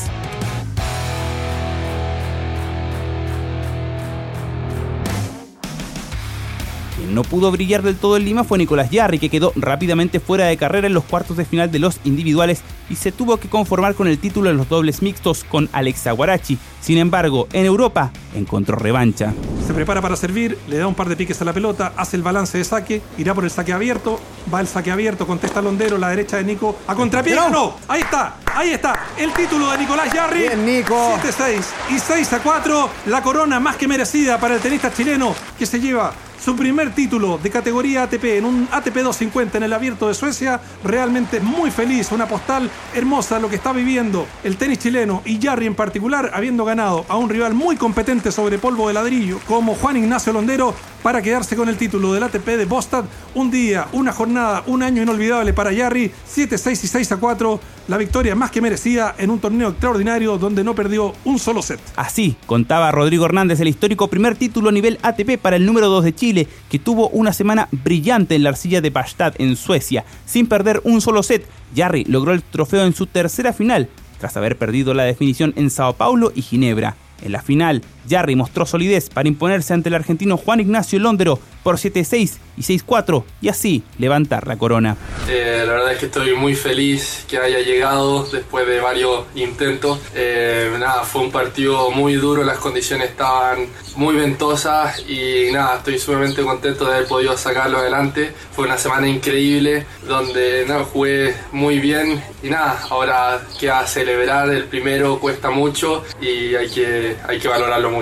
No 7.08 7.22
pudo 7.22 7.50
brillar 7.50 7.82
del 7.82 7.96
todo 7.96 8.16
en 8.16 8.24
Lima 8.24 8.44
fue 8.44 8.58
Nicolás 8.58 8.90
Yarri, 8.90 9.18
que 9.18 9.28
quedó 9.28 9.52
rápidamente 9.56 10.20
fuera 10.20 10.46
de 10.46 10.56
carrera 10.56 10.86
en 10.86 10.94
los 10.94 11.04
cuartos 11.04 11.36
de 11.36 11.44
final 11.44 11.70
de 11.70 11.78
los 11.78 12.00
individuales 12.04 12.62
y 12.90 12.96
se 12.96 13.12
tuvo 13.12 13.36
que 13.38 13.48
conformar 13.48 13.94
con 13.94 14.08
el 14.08 14.18
título 14.18 14.50
en 14.50 14.56
los 14.56 14.68
dobles 14.68 15.02
mixtos 15.02 15.44
con 15.44 15.68
Alexa 15.72 16.12
Guarachi. 16.12 16.58
Sin 16.80 16.98
embargo, 16.98 17.48
en 17.52 17.66
Europa 17.66 18.12
encontró 18.34 18.76
revancha. 18.76 19.32
Se 19.66 19.74
prepara 19.74 20.00
para 20.00 20.16
servir, 20.16 20.58
le 20.68 20.78
da 20.78 20.86
un 20.86 20.94
par 20.94 21.08
de 21.08 21.16
piques 21.16 21.40
a 21.42 21.44
la 21.44 21.52
pelota, 21.52 21.92
hace 21.96 22.16
el 22.16 22.22
balance 22.22 22.56
de 22.56 22.64
saque, 22.64 23.02
irá 23.18 23.34
por 23.34 23.44
el 23.44 23.50
saque 23.50 23.72
abierto, 23.72 24.18
va 24.52 24.60
el 24.60 24.66
saque 24.66 24.90
abierto, 24.90 25.26
contesta 25.26 25.60
Londero, 25.60 25.98
la 25.98 26.08
derecha 26.08 26.38
de 26.38 26.44
Nico, 26.44 26.76
a 26.86 26.94
contrapié, 26.94 27.34
no, 27.34 27.50
no, 27.50 27.74
ahí 27.88 28.00
está, 28.00 28.36
ahí 28.54 28.70
está, 28.70 29.08
el 29.18 29.32
título 29.34 29.70
de 29.70 29.78
Nicolás 29.78 30.12
Yarri. 30.12 30.40
Bien, 30.40 30.64
Nico. 30.64 31.18
7-6 31.22 31.62
y 31.90 31.98
6 31.98 32.32
a 32.32 32.42
4, 32.42 32.90
la 33.06 33.22
corona 33.22 33.60
más 33.60 33.76
que 33.76 33.86
merecida 33.86 34.38
para 34.38 34.54
el 34.54 34.60
tenista 34.60 34.92
chileno 34.92 35.34
que 35.58 35.66
se 35.66 35.80
lleva 35.80 36.12
su 36.42 36.56
primer 36.56 36.94
título 36.94 37.38
de 37.38 37.50
categoría 37.50 38.04
ATP 38.04 38.24
en 38.24 38.44
un 38.44 38.68
ATP 38.70 38.94
250 38.94 39.58
en 39.58 39.64
el 39.64 39.72
abierto 39.72 40.08
de 40.08 40.14
Suecia. 40.14 40.60
Realmente 40.84 41.40
muy 41.40 41.70
feliz, 41.70 42.12
una 42.12 42.26
postal 42.26 42.70
hermosa 42.94 43.38
lo 43.38 43.48
que 43.48 43.56
está 43.56 43.72
viviendo 43.72 44.26
el 44.44 44.56
tenis 44.56 44.78
chileno 44.78 45.22
y 45.24 45.40
Jarry 45.40 45.66
en 45.66 45.74
particular, 45.74 46.30
habiendo 46.34 46.64
ganado 46.64 47.04
a 47.08 47.16
un 47.16 47.28
rival 47.28 47.54
muy 47.54 47.76
competente 47.76 48.32
sobre 48.32 48.58
polvo 48.58 48.88
de 48.88 48.94
ladrillo 48.94 49.40
como 49.46 49.74
Juan 49.74 49.96
Ignacio 49.96 50.32
Londero. 50.32 50.74
Para 51.02 51.22
quedarse 51.22 51.56
con 51.56 51.68
el 51.68 51.76
título 51.76 52.12
del 52.12 52.22
ATP 52.22 52.46
de 52.46 52.64
Boston. 52.64 53.08
Un 53.34 53.50
día, 53.50 53.88
una 53.92 54.12
jornada, 54.12 54.62
un 54.66 54.82
año 54.82 55.02
inolvidable 55.02 55.52
para 55.52 55.74
Jarry. 55.74 56.10
7-6 56.34 56.84
y 56.84 57.16
6-4. 57.16 57.60
La 57.88 57.96
victoria 57.96 58.34
más 58.34 58.50
que 58.50 58.60
merecida 58.60 59.14
en 59.18 59.30
un 59.30 59.40
torneo 59.40 59.70
extraordinario 59.70 60.36
donde 60.36 60.62
no 60.62 60.74
perdió 60.74 61.14
un 61.24 61.38
solo 61.38 61.62
set. 61.62 61.80
Así 61.96 62.36
contaba 62.46 62.92
Rodrigo 62.92 63.24
Hernández 63.24 63.60
el 63.60 63.68
histórico 63.68 64.08
primer 64.08 64.36
título 64.36 64.68
a 64.68 64.72
nivel 64.72 64.98
ATP 65.02 65.38
para 65.40 65.56
el 65.56 65.64
número 65.64 65.88
2 65.88 66.04
de 66.04 66.14
Chile, 66.14 66.48
que 66.70 66.78
tuvo 66.78 67.08
una 67.08 67.32
semana 67.32 67.68
brillante 67.70 68.34
en 68.34 68.42
la 68.42 68.50
arcilla 68.50 68.80
de 68.80 68.90
Bastad 68.90 69.34
en 69.38 69.56
Suecia, 69.56 70.04
sin 70.26 70.46
perder 70.46 70.82
un 70.84 71.00
solo 71.00 71.22
set. 71.22 71.48
Jarry 71.74 72.04
logró 72.04 72.32
el 72.32 72.42
trofeo 72.42 72.84
en 72.84 72.94
su 72.94 73.06
tercera 73.06 73.52
final, 73.52 73.88
tras 74.18 74.36
haber 74.36 74.58
perdido 74.58 74.92
la 74.94 75.04
definición 75.04 75.54
en 75.56 75.70
Sao 75.70 75.94
Paulo 75.94 76.32
y 76.34 76.42
Ginebra. 76.42 76.96
En 77.22 77.32
la 77.32 77.42
final, 77.42 77.82
Jarry 78.08 78.36
mostró 78.36 78.66
solidez 78.66 79.10
para 79.10 79.28
imponerse 79.28 79.74
ante 79.74 79.88
el 79.88 79.94
argentino 79.94 80.36
Juan 80.36 80.60
Ignacio 80.60 80.98
Londero 80.98 81.38
por 81.62 81.76
7-6 81.76 82.38
y 82.56 82.62
6-4 82.62 83.24
y 83.40 83.48
así 83.48 83.82
levantar 83.98 84.46
la 84.46 84.56
corona. 84.56 84.96
Eh, 85.28 85.64
la 85.66 85.72
verdad 85.74 85.92
es 85.92 85.98
que 85.98 86.06
estoy 86.06 86.34
muy 86.34 86.54
feliz 86.54 87.24
que 87.28 87.38
haya 87.38 87.60
llegado 87.60 88.24
después 88.24 88.66
de 88.66 88.80
varios 88.80 89.26
intentos. 89.34 89.98
Eh, 90.14 90.74
nada, 90.78 91.04
fue 91.04 91.22
un 91.22 91.30
partido 91.30 91.90
muy 91.90 92.14
duro, 92.14 92.42
las 92.42 92.58
condiciones 92.58 93.10
estaban 93.10 93.66
muy 93.96 94.14
ventosas 94.16 95.04
y 95.08 95.52
nada, 95.52 95.76
estoy 95.76 95.98
sumamente 95.98 96.42
contento 96.42 96.86
de 96.86 96.94
haber 96.94 97.06
podido 97.06 97.36
sacarlo 97.36 97.78
adelante. 97.78 98.32
Fue 98.52 98.64
una 98.64 98.78
semana 98.78 99.08
increíble 99.08 99.86
donde 100.06 100.64
nada, 100.66 100.84
jugué 100.84 101.34
muy 101.52 101.80
bien 101.80 102.22
y 102.42 102.48
nada, 102.48 102.80
ahora 102.88 103.42
queda 103.60 103.86
celebrar, 103.86 104.48
el 104.50 104.64
primero 104.64 105.18
cuesta 105.18 105.50
mucho 105.50 106.04
y 106.20 106.54
hay 106.54 106.70
que, 106.70 107.16
hay 107.26 107.38
que 107.38 107.48
valorarlo 107.48 107.90
mucho. 107.90 107.97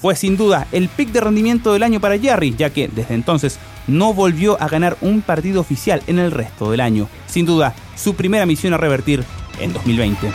Fue 0.00 0.14
sin 0.14 0.36
duda 0.36 0.66
el 0.72 0.88
pick 0.88 1.10
de 1.10 1.20
rendimiento 1.20 1.72
del 1.72 1.82
año 1.82 2.00
para 2.00 2.18
Jarry, 2.18 2.54
ya 2.56 2.70
que 2.70 2.88
desde 2.88 3.14
entonces 3.14 3.58
no 3.86 4.12
volvió 4.12 4.60
a 4.60 4.68
ganar 4.68 4.96
un 5.00 5.22
partido 5.22 5.60
oficial 5.60 6.02
en 6.06 6.18
el 6.18 6.30
resto 6.30 6.70
del 6.70 6.80
año. 6.80 7.08
Sin 7.26 7.46
duda, 7.46 7.74
su 7.96 8.14
primera 8.14 8.46
misión 8.46 8.74
a 8.74 8.76
revertir 8.76 9.24
en 9.60 9.72
2020. 9.72 10.30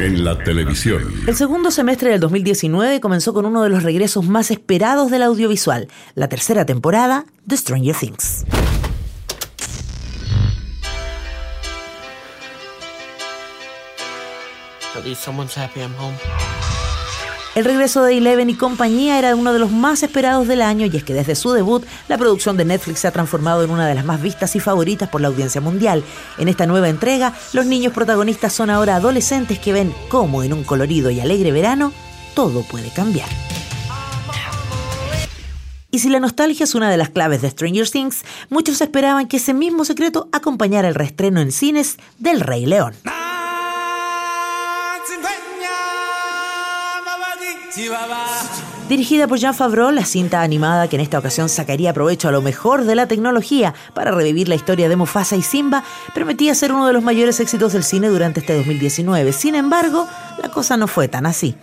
En 0.00 0.24
la 0.24 0.38
televisión. 0.38 1.02
El 1.26 1.34
segundo 1.34 1.72
semestre 1.72 2.10
del 2.10 2.20
2019 2.20 3.00
comenzó 3.00 3.34
con 3.34 3.46
uno 3.46 3.64
de 3.64 3.68
los 3.68 3.82
regresos 3.82 4.28
más 4.28 4.52
esperados 4.52 5.10
del 5.10 5.22
audiovisual, 5.22 5.88
la 6.14 6.28
tercera 6.28 6.64
temporada 6.64 7.26
de 7.46 7.56
Stranger 7.56 7.96
Things. 7.96 8.44
El 17.54 17.64
regreso 17.64 18.04
de 18.04 18.16
Eleven 18.16 18.50
y 18.50 18.54
compañía 18.54 19.18
era 19.18 19.34
uno 19.34 19.52
de 19.52 19.58
los 19.58 19.72
más 19.72 20.04
esperados 20.04 20.46
del 20.46 20.62
año 20.62 20.86
y 20.86 20.96
es 20.96 21.02
que 21.02 21.12
desde 21.12 21.34
su 21.34 21.50
debut 21.50 21.84
la 22.06 22.16
producción 22.16 22.56
de 22.56 22.64
Netflix 22.64 23.00
se 23.00 23.08
ha 23.08 23.10
transformado 23.10 23.64
en 23.64 23.70
una 23.70 23.88
de 23.88 23.96
las 23.96 24.04
más 24.04 24.22
vistas 24.22 24.54
y 24.54 24.60
favoritas 24.60 25.08
por 25.08 25.20
la 25.20 25.26
audiencia 25.26 25.60
mundial. 25.60 26.04
En 26.38 26.46
esta 26.46 26.66
nueva 26.66 26.88
entrega, 26.88 27.34
los 27.52 27.66
niños 27.66 27.92
protagonistas 27.92 28.52
son 28.52 28.70
ahora 28.70 28.94
adolescentes 28.94 29.58
que 29.58 29.72
ven 29.72 29.92
cómo 30.08 30.44
en 30.44 30.52
un 30.52 30.62
colorido 30.62 31.10
y 31.10 31.18
alegre 31.18 31.50
verano 31.50 31.92
todo 32.36 32.62
puede 32.62 32.90
cambiar. 32.90 33.28
Y 35.90 35.98
si 35.98 36.10
la 36.10 36.20
nostalgia 36.20 36.62
es 36.62 36.76
una 36.76 36.90
de 36.90 36.96
las 36.96 37.08
claves 37.08 37.42
de 37.42 37.50
Stranger 37.50 37.90
Things, 37.90 38.22
muchos 38.50 38.80
esperaban 38.80 39.26
que 39.26 39.38
ese 39.38 39.52
mismo 39.52 39.84
secreto 39.84 40.28
acompañara 40.30 40.86
el 40.86 40.94
reestreno 40.94 41.40
en 41.40 41.50
cines 41.50 41.96
del 42.18 42.40
Rey 42.40 42.66
León. 42.66 42.94
Dirigida 48.88 49.28
por 49.28 49.38
Jean 49.38 49.54
Favreau, 49.54 49.90
la 49.90 50.06
cinta 50.06 50.40
animada 50.40 50.88
que 50.88 50.96
en 50.96 51.02
esta 51.02 51.18
ocasión 51.18 51.50
sacaría 51.50 51.92
provecho 51.92 52.28
a 52.28 52.32
lo 52.32 52.40
mejor 52.40 52.84
de 52.84 52.94
la 52.94 53.06
tecnología 53.06 53.74
para 53.92 54.10
revivir 54.10 54.48
la 54.48 54.54
historia 54.54 54.88
de 54.88 54.96
Mufasa 54.96 55.36
y 55.36 55.42
Simba, 55.42 55.84
prometía 56.14 56.54
ser 56.54 56.72
uno 56.72 56.86
de 56.86 56.94
los 56.94 57.02
mayores 57.02 57.40
éxitos 57.40 57.74
del 57.74 57.84
cine 57.84 58.08
durante 58.08 58.40
este 58.40 58.56
2019. 58.56 59.34
Sin 59.34 59.54
embargo, 59.54 60.06
la 60.42 60.48
cosa 60.48 60.78
no 60.78 60.86
fue 60.86 61.08
tan 61.08 61.26
así. 61.26 61.56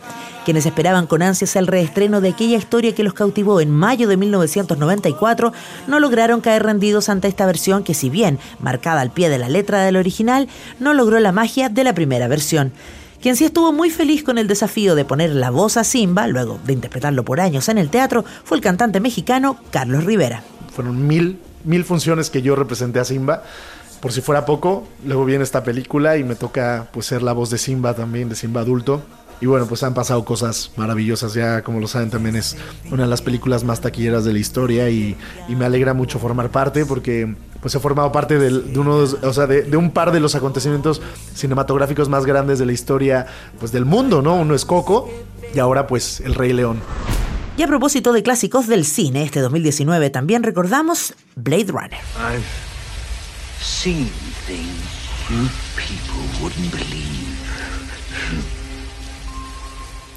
Quienes 0.46 0.68
esperaban 0.68 1.08
con 1.08 1.24
ansias 1.24 1.56
el 1.56 1.66
reestreno 1.66 2.22
de 2.22 2.30
aquella 2.30 2.58
historia 2.58 2.94
que 2.94 3.04
los 3.04 3.16
cautivó 3.16 3.60
en 3.60 3.72
mayo 3.72 4.08
de 4.08 4.18
1994 4.18 5.54
no 5.88 6.00
lograron 6.00 6.40
caer 6.40 6.62
rendidos 6.62 7.10
ante 7.10 7.28
esta 7.28 7.48
versión 7.48 7.84
que 7.84 7.96
si 7.96 8.12
bien 8.12 8.38
marcada 8.60 9.02
al 9.02 9.10
pie 9.10 9.30
de 9.30 9.40
la 9.40 9.50
letra 9.50 9.84
del 9.84 9.96
original, 9.96 10.48
no 10.80 10.94
logró 10.94 11.20
la 11.20 11.32
magia 11.32 11.70
de 11.70 11.84
la 11.84 11.96
primera 11.96 12.28
versión. 12.28 12.74
Quien 13.22 13.36
sí 13.36 13.46
estuvo 13.46 13.72
muy 13.72 13.90
feliz 13.90 14.24
con 14.24 14.38
el 14.38 14.48
desafío 14.48 14.96
de 14.96 15.06
poner 15.06 15.32
la 15.32 15.50
voz 15.50 15.78
a 15.78 15.84
Simba, 15.84 16.28
luego 16.28 16.60
de 16.66 16.74
interpretarlo 16.74 17.26
por 17.26 17.40
años 17.40 17.70
en 17.70 17.78
el 17.78 17.90
teatro, 17.90 18.24
fue 18.44 18.58
el 18.58 18.64
cantante 18.64 19.00
mexicano 19.00 19.58
Carlos 19.72 20.04
Rivera. 20.04 20.44
Fueron 20.76 21.08
mil, 21.08 21.40
mil 21.64 21.84
funciones 21.86 22.30
que 22.30 22.42
yo 22.42 22.56
representé 22.56 23.00
a 23.00 23.06
Simba. 23.06 23.44
Por 24.02 24.12
si 24.12 24.22
fuera 24.22 24.46
poco, 24.46 24.88
luego 25.06 25.26
viene 25.26 25.44
esta 25.44 25.64
película 25.64 26.18
y 26.18 26.24
me 26.24 26.36
toca 26.36 26.88
pues 26.94 27.08
ser 27.08 27.24
la 27.24 27.34
voz 27.34 27.50
de 27.50 27.58
Simba 27.58 27.96
también, 27.96 28.30
de 28.30 28.36
Simba 28.36 28.62
adulto. 28.62 29.02
Y 29.42 29.48
bueno, 29.48 29.66
pues 29.66 29.84
han 29.84 29.94
pasado 29.94 30.24
cosas 30.24 30.72
maravillosas. 30.76 31.34
Ya, 31.34 31.62
como 31.62 31.80
lo 31.80 31.88
saben, 31.88 32.10
también 32.10 32.36
es 32.36 32.56
una 32.92 33.04
de 33.04 33.10
las 33.10 33.22
películas 33.22 33.64
más 33.64 33.82
taquilleras 33.82 34.24
de 34.24 34.34
la 34.34 34.40
historia 34.40 34.90
y, 34.90 35.18
y 35.50 35.56
me 35.56 35.66
alegra 35.66 35.94
mucho 35.94 36.20
formar 36.20 36.52
parte 36.52 36.86
porque 36.86 37.36
pues 37.66 37.74
he 37.74 37.80
formado 37.80 38.12
parte 38.12 38.38
del- 38.38 38.74
de, 38.74 38.78
uno, 38.80 38.98
o 38.98 39.34
sea, 39.34 39.48
de, 39.48 39.64
de 39.64 39.76
un 39.76 39.90
par 39.90 40.12
de 40.12 40.20
los 40.20 40.36
acontecimientos 40.36 41.02
cinematográficos 41.34 42.10
más 42.10 42.24
grandes 42.24 42.60
de 42.60 42.68
la 42.68 42.74
historia 42.74 43.26
pues 43.60 43.72
del 43.72 43.86
mundo, 43.86 44.22
¿no? 44.22 44.36
Uno 44.36 44.54
es 44.54 44.66
Coco 44.66 45.10
y 45.52 45.58
ahora 45.58 45.88
pues 45.88 46.20
El 46.20 46.36
Rey 46.36 46.54
León. 46.54 46.80
Y 47.58 47.64
a 47.64 47.68
propósito 47.68 48.14
de 48.14 48.22
clásicos 48.22 48.68
del 48.68 48.86
cine, 48.86 49.24
este 49.24 49.40
2019 49.40 50.12
también 50.12 50.44
recordamos 50.44 51.16
Blade 51.36 51.66
Runner. 51.70 52.00
I've 52.20 52.44
seen 53.60 54.12
things 54.46 54.70
you 55.32 55.50
people 55.76 56.22
wouldn't 56.44 56.72
believe. 56.72 57.26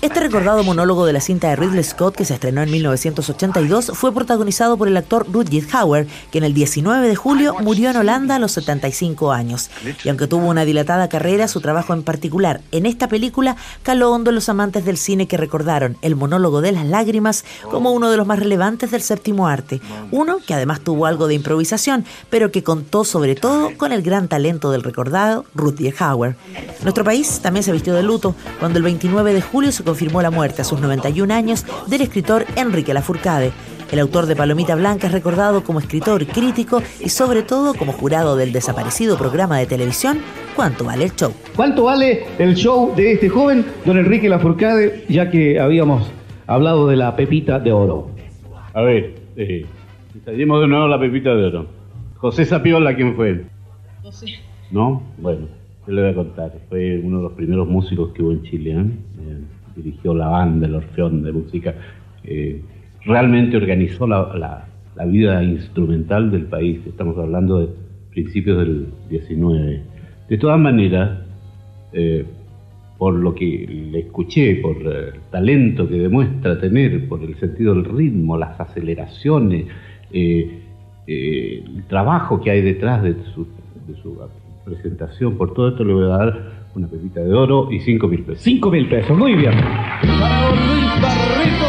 Este 0.01 0.21
recordado 0.21 0.63
monólogo 0.63 1.07
de 1.07 1.13
la 1.13 1.21
cinta 1.21 1.49
de 1.49 1.57
Ridley 1.57 1.83
Scott 1.83 2.15
que 2.15 2.25
se 2.25 2.35
estrenó 2.35 2.63
en 2.63 2.71
1982 2.71 3.91
fue 3.95 4.15
protagonizado 4.15 4.77
por 4.77 4.87
el 4.87 4.97
actor 4.97 5.27
Rutger 5.29 5.65
Hauer, 5.73 6.07
que 6.31 6.39
en 6.39 6.45
el 6.45 6.55
19 6.55 7.09
de 7.09 7.17
julio 7.17 7.57
murió 7.63 7.91
en 7.91 7.97
Holanda 7.97 8.37
a 8.37 8.39
los 8.39 8.53
75 8.53 9.33
años. 9.33 9.71
Y 10.05 10.09
aunque 10.09 10.29
tuvo 10.29 10.47
una 10.47 10.65
dilatada 10.65 11.09
carrera, 11.09 11.49
su 11.49 11.61
trabajo 11.61 11.95
en 11.95 12.05
particular 12.05 12.61
en 12.71 12.87
esta 12.87 13.09
película 13.09 13.57
caló 13.83 14.13
hondo 14.13 14.31
los 14.31 14.49
amantes 14.49 14.85
del 14.85 14.99
cine 14.99 15.27
que 15.27 15.37
recordaron 15.37 15.97
el 16.01 16.15
monólogo 16.15 16.61
de 16.61 16.71
las 16.71 16.87
lágrimas 16.87 17.45
como 17.69 17.91
uno 17.91 18.09
de 18.09 18.19
los 18.19 18.27
más 18.27 18.39
relevantes 18.39 18.93
del 18.93 19.03
séptimo 19.03 19.49
arte. 19.49 19.81
Uno 20.13 20.39
que 20.47 20.55
además 20.55 20.79
tuvo 20.81 21.07
algo 21.07 21.27
de 21.27 21.35
improvisación, 21.35 22.05
pero 22.31 22.53
que 22.53 22.63
contó 22.63 23.05
sobre 23.05 23.35
todo 23.35 23.77
con 23.77 23.91
el 23.91 24.03
gran 24.03 24.29
talento 24.29 24.71
del 24.71 24.85
recordado 24.85 25.45
Rutger 25.57 25.95
Hauer. 25.99 26.37
Nuestro 26.83 27.03
país 27.03 27.41
también 27.41 27.65
se 27.65 27.73
vistió 27.73 27.95
de 27.95 28.05
luto 28.05 28.37
cuando 28.61 28.79
el 28.79 28.85
29 28.85 29.35
de 29.35 29.43
julio 29.43 29.73
se 29.73 29.88
confirmó 29.89 30.21
la 30.21 30.31
muerte 30.31 30.61
a 30.61 30.65
sus 30.67 30.83
91 30.83 31.33
años 31.33 31.65
del 31.87 32.03
escritor 32.03 32.45
Enrique 32.57 32.93
Lafourcade. 32.93 33.53
El 33.91 34.01
autor 34.01 34.27
de 34.27 34.37
Palomita 34.37 34.75
Blanca 34.75 35.07
es 35.07 35.15
recordado 35.15 35.65
como 35.65 35.79
escritor, 35.81 36.27
crítico 36.27 36.83
y 37.01 37.09
sobre 37.09 37.43
todo 37.43 37.73
como 37.73 37.93
jurado 37.93 38.37
del 38.37 38.53
desaparecido 38.53 39.17
programa 39.17 39.57
de 39.57 39.65
televisión 39.65 40.19
¿Cuánto 40.55 40.85
vale 40.85 41.05
el 41.05 41.13
show? 41.13 41.33
¿Cuánto 41.57 41.85
vale 41.85 42.25
el 42.39 42.55
show 42.55 42.93
de 42.95 43.13
este 43.13 43.31
joven, 43.31 43.65
don 43.87 43.97
Enrique 43.97 44.29
Lafourcade, 44.29 45.05
ya 45.09 45.31
que 45.31 45.59
habíamos 45.59 46.13
hablado 46.47 46.87
de 46.89 46.97
la 46.97 47.17
pepita 47.17 47.59
de 47.59 47.73
oro? 47.73 48.11
A 48.75 48.83
ver, 48.83 49.15
eh, 49.37 49.65
ensayemos 50.15 50.61
de 50.61 50.67
nuevo 50.67 50.87
la 50.87 51.01
pepita 51.01 51.35
de 51.35 51.47
oro. 51.47 51.67
José 52.17 52.45
Sapiola, 52.45 52.95
¿quién 52.95 53.17
fue? 53.17 53.47
No 54.05 54.13
sé. 54.13 54.27
¿No? 54.71 55.03
Bueno, 55.17 55.47
yo 55.87 55.95
le 55.95 56.03
voy 56.03 56.11
a 56.11 56.15
contar. 56.15 56.53
Fue 56.69 57.01
uno 57.03 57.19
de 57.19 57.23
los 57.23 57.33
primeros 57.33 57.67
músicos 57.67 58.13
que 58.13 58.23
hubo 58.23 58.33
en 58.33 58.43
Chile. 58.43 58.73
¿eh? 58.73 58.85
Eh, 59.21 59.39
dirigió 59.83 60.15
la 60.15 60.29
banda, 60.29 60.67
el 60.67 60.75
Orfeón 60.75 61.23
de 61.23 61.33
música. 61.33 61.75
Eh, 62.25 62.61
realmente 63.05 63.57
organizó 63.57 64.07
la, 64.07 64.35
la- 64.37 64.65
vida 65.07 65.43
instrumental 65.45 66.31
del 66.33 66.47
país. 66.47 66.81
Estamos 66.87 67.17
hablando 67.19 67.61
de 67.61 67.69
principios 68.11 68.59
del 68.59 68.87
19. 69.09 69.83
De 70.29 70.39
todas 70.39 70.59
maneras, 70.59 71.21
eh, 71.93 72.25
por 72.99 73.15
lo 73.15 73.33
que 73.33 73.89
le 73.93 74.01
escuché, 74.01 74.57
por 74.57 74.77
el 74.79 75.21
talento 75.31 75.89
que 75.89 75.95
demuestra 76.01 76.59
tener, 76.61 77.09
por 77.09 77.23
el 77.23 77.37
sentido 77.37 77.75
del 77.75 77.85
ritmo, 77.85 78.37
las 78.37 78.59
aceleraciones, 78.61 79.67
eh, 80.13 80.63
el 81.07 81.85
trabajo 81.89 82.41
que 82.41 82.51
hay 82.51 82.61
detrás 82.61 83.03
de 83.05 83.15
su, 83.35 83.47
de 83.87 83.95
su 84.03 84.19
presentación, 84.65 85.37
por 85.39 85.55
todo 85.55 85.69
esto 85.69 85.85
le 85.85 85.95
voy 85.95 86.05
a 86.05 86.09
dar 86.09 86.58
una 86.75 86.87
pepita 86.87 87.21
de 87.21 87.35
oro 87.35 87.69
y 87.71 87.81
cinco 87.81 88.09
mil 88.09 88.25
pesos. 88.25 88.43
Cinco 88.43 88.71
mil 88.71 88.89
pesos, 88.89 89.17
muy 89.17 89.35
bien. 89.35 89.53
Para 89.53 90.43
don 90.43 90.57
Luis 90.57 91.03
Barreto, 91.03 91.67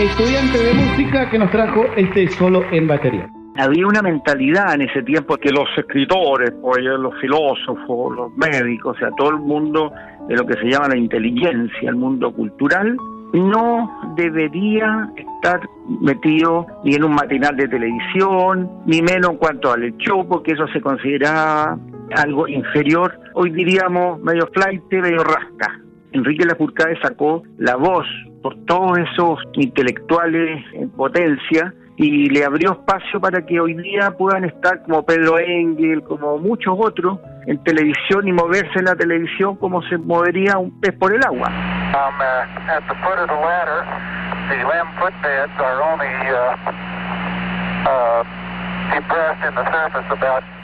estudiante 0.00 0.58
de 0.58 0.74
música 0.74 1.30
que 1.30 1.38
nos 1.38 1.50
trajo 1.50 1.84
este 1.96 2.28
solo 2.28 2.62
en 2.70 2.86
batería. 2.86 3.28
Había 3.56 3.86
una 3.86 4.02
mentalidad 4.02 4.74
en 4.74 4.82
ese 4.82 5.02
tiempo 5.02 5.36
que 5.36 5.50
los 5.50 5.68
escritores, 5.76 6.52
pues, 6.60 6.82
los 6.82 7.14
filósofos, 7.20 8.16
los 8.16 8.36
médicos, 8.36 8.96
o 8.96 8.98
sea, 8.98 9.10
todo 9.16 9.30
el 9.30 9.38
mundo 9.38 9.92
de 10.28 10.34
lo 10.34 10.44
que 10.44 10.54
se 10.54 10.64
llama 10.64 10.88
la 10.88 10.96
inteligencia, 10.96 11.88
el 11.88 11.94
mundo 11.94 12.32
cultural, 12.32 12.96
no 13.32 14.14
debería 14.16 15.08
estar 15.16 15.60
metido 16.00 16.66
ni 16.84 16.94
en 16.94 17.04
un 17.04 17.14
matinal 17.14 17.56
de 17.56 17.68
televisión, 17.68 18.70
ni 18.86 19.02
menos 19.02 19.32
en 19.32 19.36
cuanto 19.36 19.72
al 19.72 19.96
show, 19.98 20.26
porque 20.26 20.52
eso 20.52 20.66
se 20.68 20.80
considera 20.80 21.76
algo 22.16 22.48
inferior. 22.48 23.18
Hoy 23.34 23.50
diríamos 23.50 24.20
medio 24.20 24.46
flight, 24.52 24.82
medio 24.90 25.24
rasca. 25.24 25.80
Enrique 26.12 26.44
Lafourcade 26.44 26.98
sacó 27.00 27.42
la 27.58 27.76
voz 27.76 28.06
por 28.42 28.56
todos 28.66 28.98
esos 28.98 29.38
intelectuales 29.54 30.64
en 30.74 30.90
potencia 30.90 31.74
y 31.96 32.28
le 32.28 32.44
abrió 32.44 32.72
espacio 32.72 33.20
para 33.20 33.44
que 33.44 33.60
hoy 33.60 33.74
día 33.74 34.10
puedan 34.18 34.44
estar 34.44 34.82
como 34.82 35.04
Pedro 35.04 35.38
Engel, 35.38 36.02
como 36.02 36.38
muchos 36.38 36.74
otros, 36.76 37.18
en 37.46 37.62
televisión 37.62 38.26
y 38.26 38.32
moverse 38.32 38.78
en 38.78 38.86
la 38.86 38.96
televisión 38.96 39.56
como 39.56 39.82
se 39.82 39.98
movería 39.98 40.58
un 40.58 40.80
pez 40.80 40.92
por 40.98 41.14
el 41.14 41.24
agua. 41.24 41.50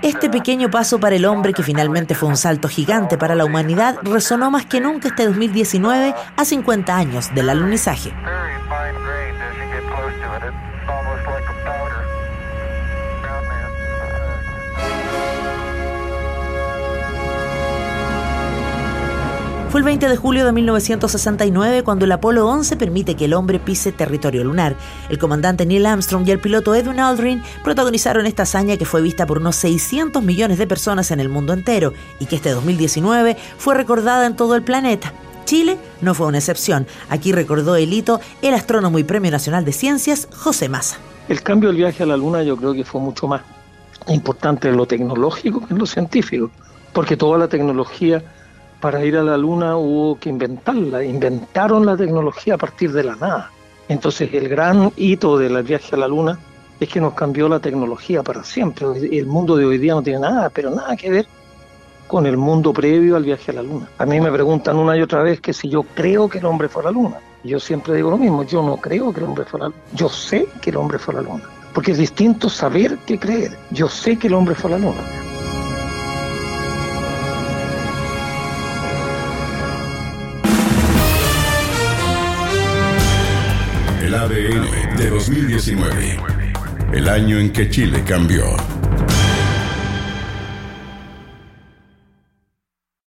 Este 0.03 0.31
pequeño 0.31 0.71
paso 0.71 0.99
para 0.99 1.17
el 1.17 1.27
hombre, 1.27 1.53
que 1.53 1.63
finalmente 1.63 2.15
fue 2.15 2.31
un 2.31 2.37
salto 2.39 2.69
gigante 2.69 3.19
para 3.19 3.35
la 3.35 3.45
humanidad, 3.45 3.97
resonó 4.03 4.51
más 4.51 4.65
que 4.65 4.81
nunca 4.81 5.09
este 5.09 5.27
2019 5.27 6.15
a 6.37 6.45
50 6.45 6.97
años 6.97 7.35
del 7.35 7.51
alunizaje. 7.51 8.11
Fue 19.71 19.79
el 19.79 19.85
20 19.85 20.09
de 20.09 20.17
julio 20.17 20.45
de 20.45 20.51
1969 20.51 21.85
cuando 21.85 22.05
el 22.05 22.11
Apolo 22.11 22.49
11 22.49 22.75
permite 22.75 23.15
que 23.15 23.27
el 23.27 23.35
hombre 23.35 23.61
pise 23.61 23.93
territorio 23.93 24.43
lunar. 24.43 24.75
El 25.11 25.19
comandante 25.19 25.65
Neil 25.65 25.87
Armstrong 25.87 26.27
y 26.27 26.33
el 26.33 26.41
piloto 26.41 26.75
Edwin 26.75 26.99
Aldrin 26.99 27.41
protagonizaron 27.63 28.27
esta 28.27 28.43
hazaña 28.43 28.77
que 28.77 28.85
fue 28.85 29.01
vista 29.01 29.27
por 29.27 29.39
unos 29.39 29.55
600 29.55 30.25
millones 30.25 30.59
de 30.59 30.67
personas 30.67 31.13
en 31.13 31.21
el 31.21 31.29
mundo 31.29 31.53
entero 31.53 31.93
y 32.19 32.27
que 32.27 32.35
este 32.35 32.51
2019 32.51 33.37
fue 33.59 33.77
recordada 33.77 34.27
en 34.27 34.35
todo 34.35 34.57
el 34.57 34.63
planeta. 34.63 35.13
Chile 35.45 35.79
no 36.01 36.15
fue 36.15 36.27
una 36.27 36.39
excepción. 36.39 36.89
Aquí 37.09 37.31
recordó 37.31 37.77
el 37.77 37.93
hito 37.93 38.21
el 38.43 38.55
astrónomo 38.55 38.99
y 38.99 39.05
Premio 39.05 39.31
Nacional 39.31 39.65
de 39.65 39.73
Ciencias, 39.73 40.27
José 40.35 40.69
Massa. 40.69 40.99
El 41.29 41.45
cambio 41.45 41.69
del 41.69 41.77
viaje 41.77 42.03
a 42.03 42.07
la 42.07 42.17
Luna 42.17 42.43
yo 42.43 42.57
creo 42.57 42.73
que 42.73 42.83
fue 42.83 43.01
mucho 43.01 43.29
más 43.29 43.43
importante 44.09 44.69
en 44.69 44.77
lo 44.77 44.87
tecnológico 44.87 45.65
que 45.65 45.75
en 45.75 45.79
lo 45.79 45.87
científico, 45.87 46.51
porque 46.93 47.17
toda 47.17 47.39
la 47.39 47.47
tecnología 47.47 48.21
para 48.81 49.05
ir 49.05 49.17
a 49.17 49.23
la 49.23 49.37
luna 49.37 49.77
hubo 49.77 50.19
que 50.19 50.31
inventarla, 50.31 51.05
inventaron 51.05 51.85
la 51.85 51.97
tecnología 51.97 52.55
a 52.55 52.59
partir 52.59 52.93
de 52.93 53.05
la 53.05 53.17
nada. 53.17 53.51
Entonces 53.89 54.33
el 54.33 54.49
gran 54.49 54.93
hito 54.97 55.37
del 55.37 55.63
viaje 55.63 55.95
a 55.95 55.99
la 55.99 56.09
luna 56.09 56.39
es 56.79 56.89
que 56.89 57.01
nos 57.01 57.15
cambió 57.15 57.49
la 57.49 57.61
tecnología 57.61 58.23
para 58.23 58.43
siempre. 58.43 58.87
El 59.13 59.27
mundo 59.27 59.57
de 59.57 59.67
hoy 59.67 59.79
día 59.79 59.95
no 59.95 60.03
tiene 60.03 60.21
nada, 60.21 60.49
pero 60.49 60.71
nada 60.71 60.97
que 60.97 61.11
ver 61.11 61.27
con 62.07 62.27
el 62.27 62.37
mundo 62.37 62.73
previo 62.73 63.17
al 63.17 63.25
viaje 63.25 63.51
a 63.51 63.55
la 63.55 63.63
luna. 63.63 63.89
A 63.99 64.07
mí 64.07 64.21
me 64.21 64.33
preguntan 64.33 64.77
una 64.77 64.97
y 64.97 65.03
otra 65.03 65.23
vez 65.23 65.41
que 65.41 65.53
si 65.53 65.69
yo 65.69 65.83
creo 65.83 66.29
que 66.29 66.39
el 66.39 66.47
hombre 66.47 66.69
fue 66.69 66.83
a 66.83 66.87
la 66.87 66.91
luna. 66.91 67.19
Yo 67.45 67.61
siempre 67.61 67.95
digo 67.95 68.11
lo 68.11 68.19
mismo, 68.19 68.43
yo 68.45 68.63
no 68.63 68.77
creo 68.79 69.13
que 69.13 69.21
el 69.21 69.27
hombre 69.27 69.45
fue 69.45 69.61
a 69.61 69.63
la 69.65 69.69
luna. 69.69 69.81
Yo 69.95 70.09
sé 70.09 70.49
que 70.61 70.71
el 70.71 70.77
hombre 70.77 70.99
fue 70.99 71.15
a 71.15 71.19
la 71.19 71.23
luna. 71.23 71.45
Porque 71.75 71.93
es 71.93 71.99
distinto 71.99 72.49
saber 72.49 72.99
que 73.07 73.19
creer. 73.19 73.57
Yo 73.71 73.89
sé 73.89 74.17
que 74.17 74.27
el 74.27 74.35
hombre 74.35 74.55
fue 74.55 74.73
a 74.73 74.79
la 74.79 74.87
luna. 74.87 75.30
ADN 84.21 84.99
de 84.99 85.09
2019. 85.09 86.19
El 86.93 87.09
año 87.09 87.39
en 87.39 87.51
que 87.51 87.71
Chile 87.71 88.05
cambió. 88.07 88.45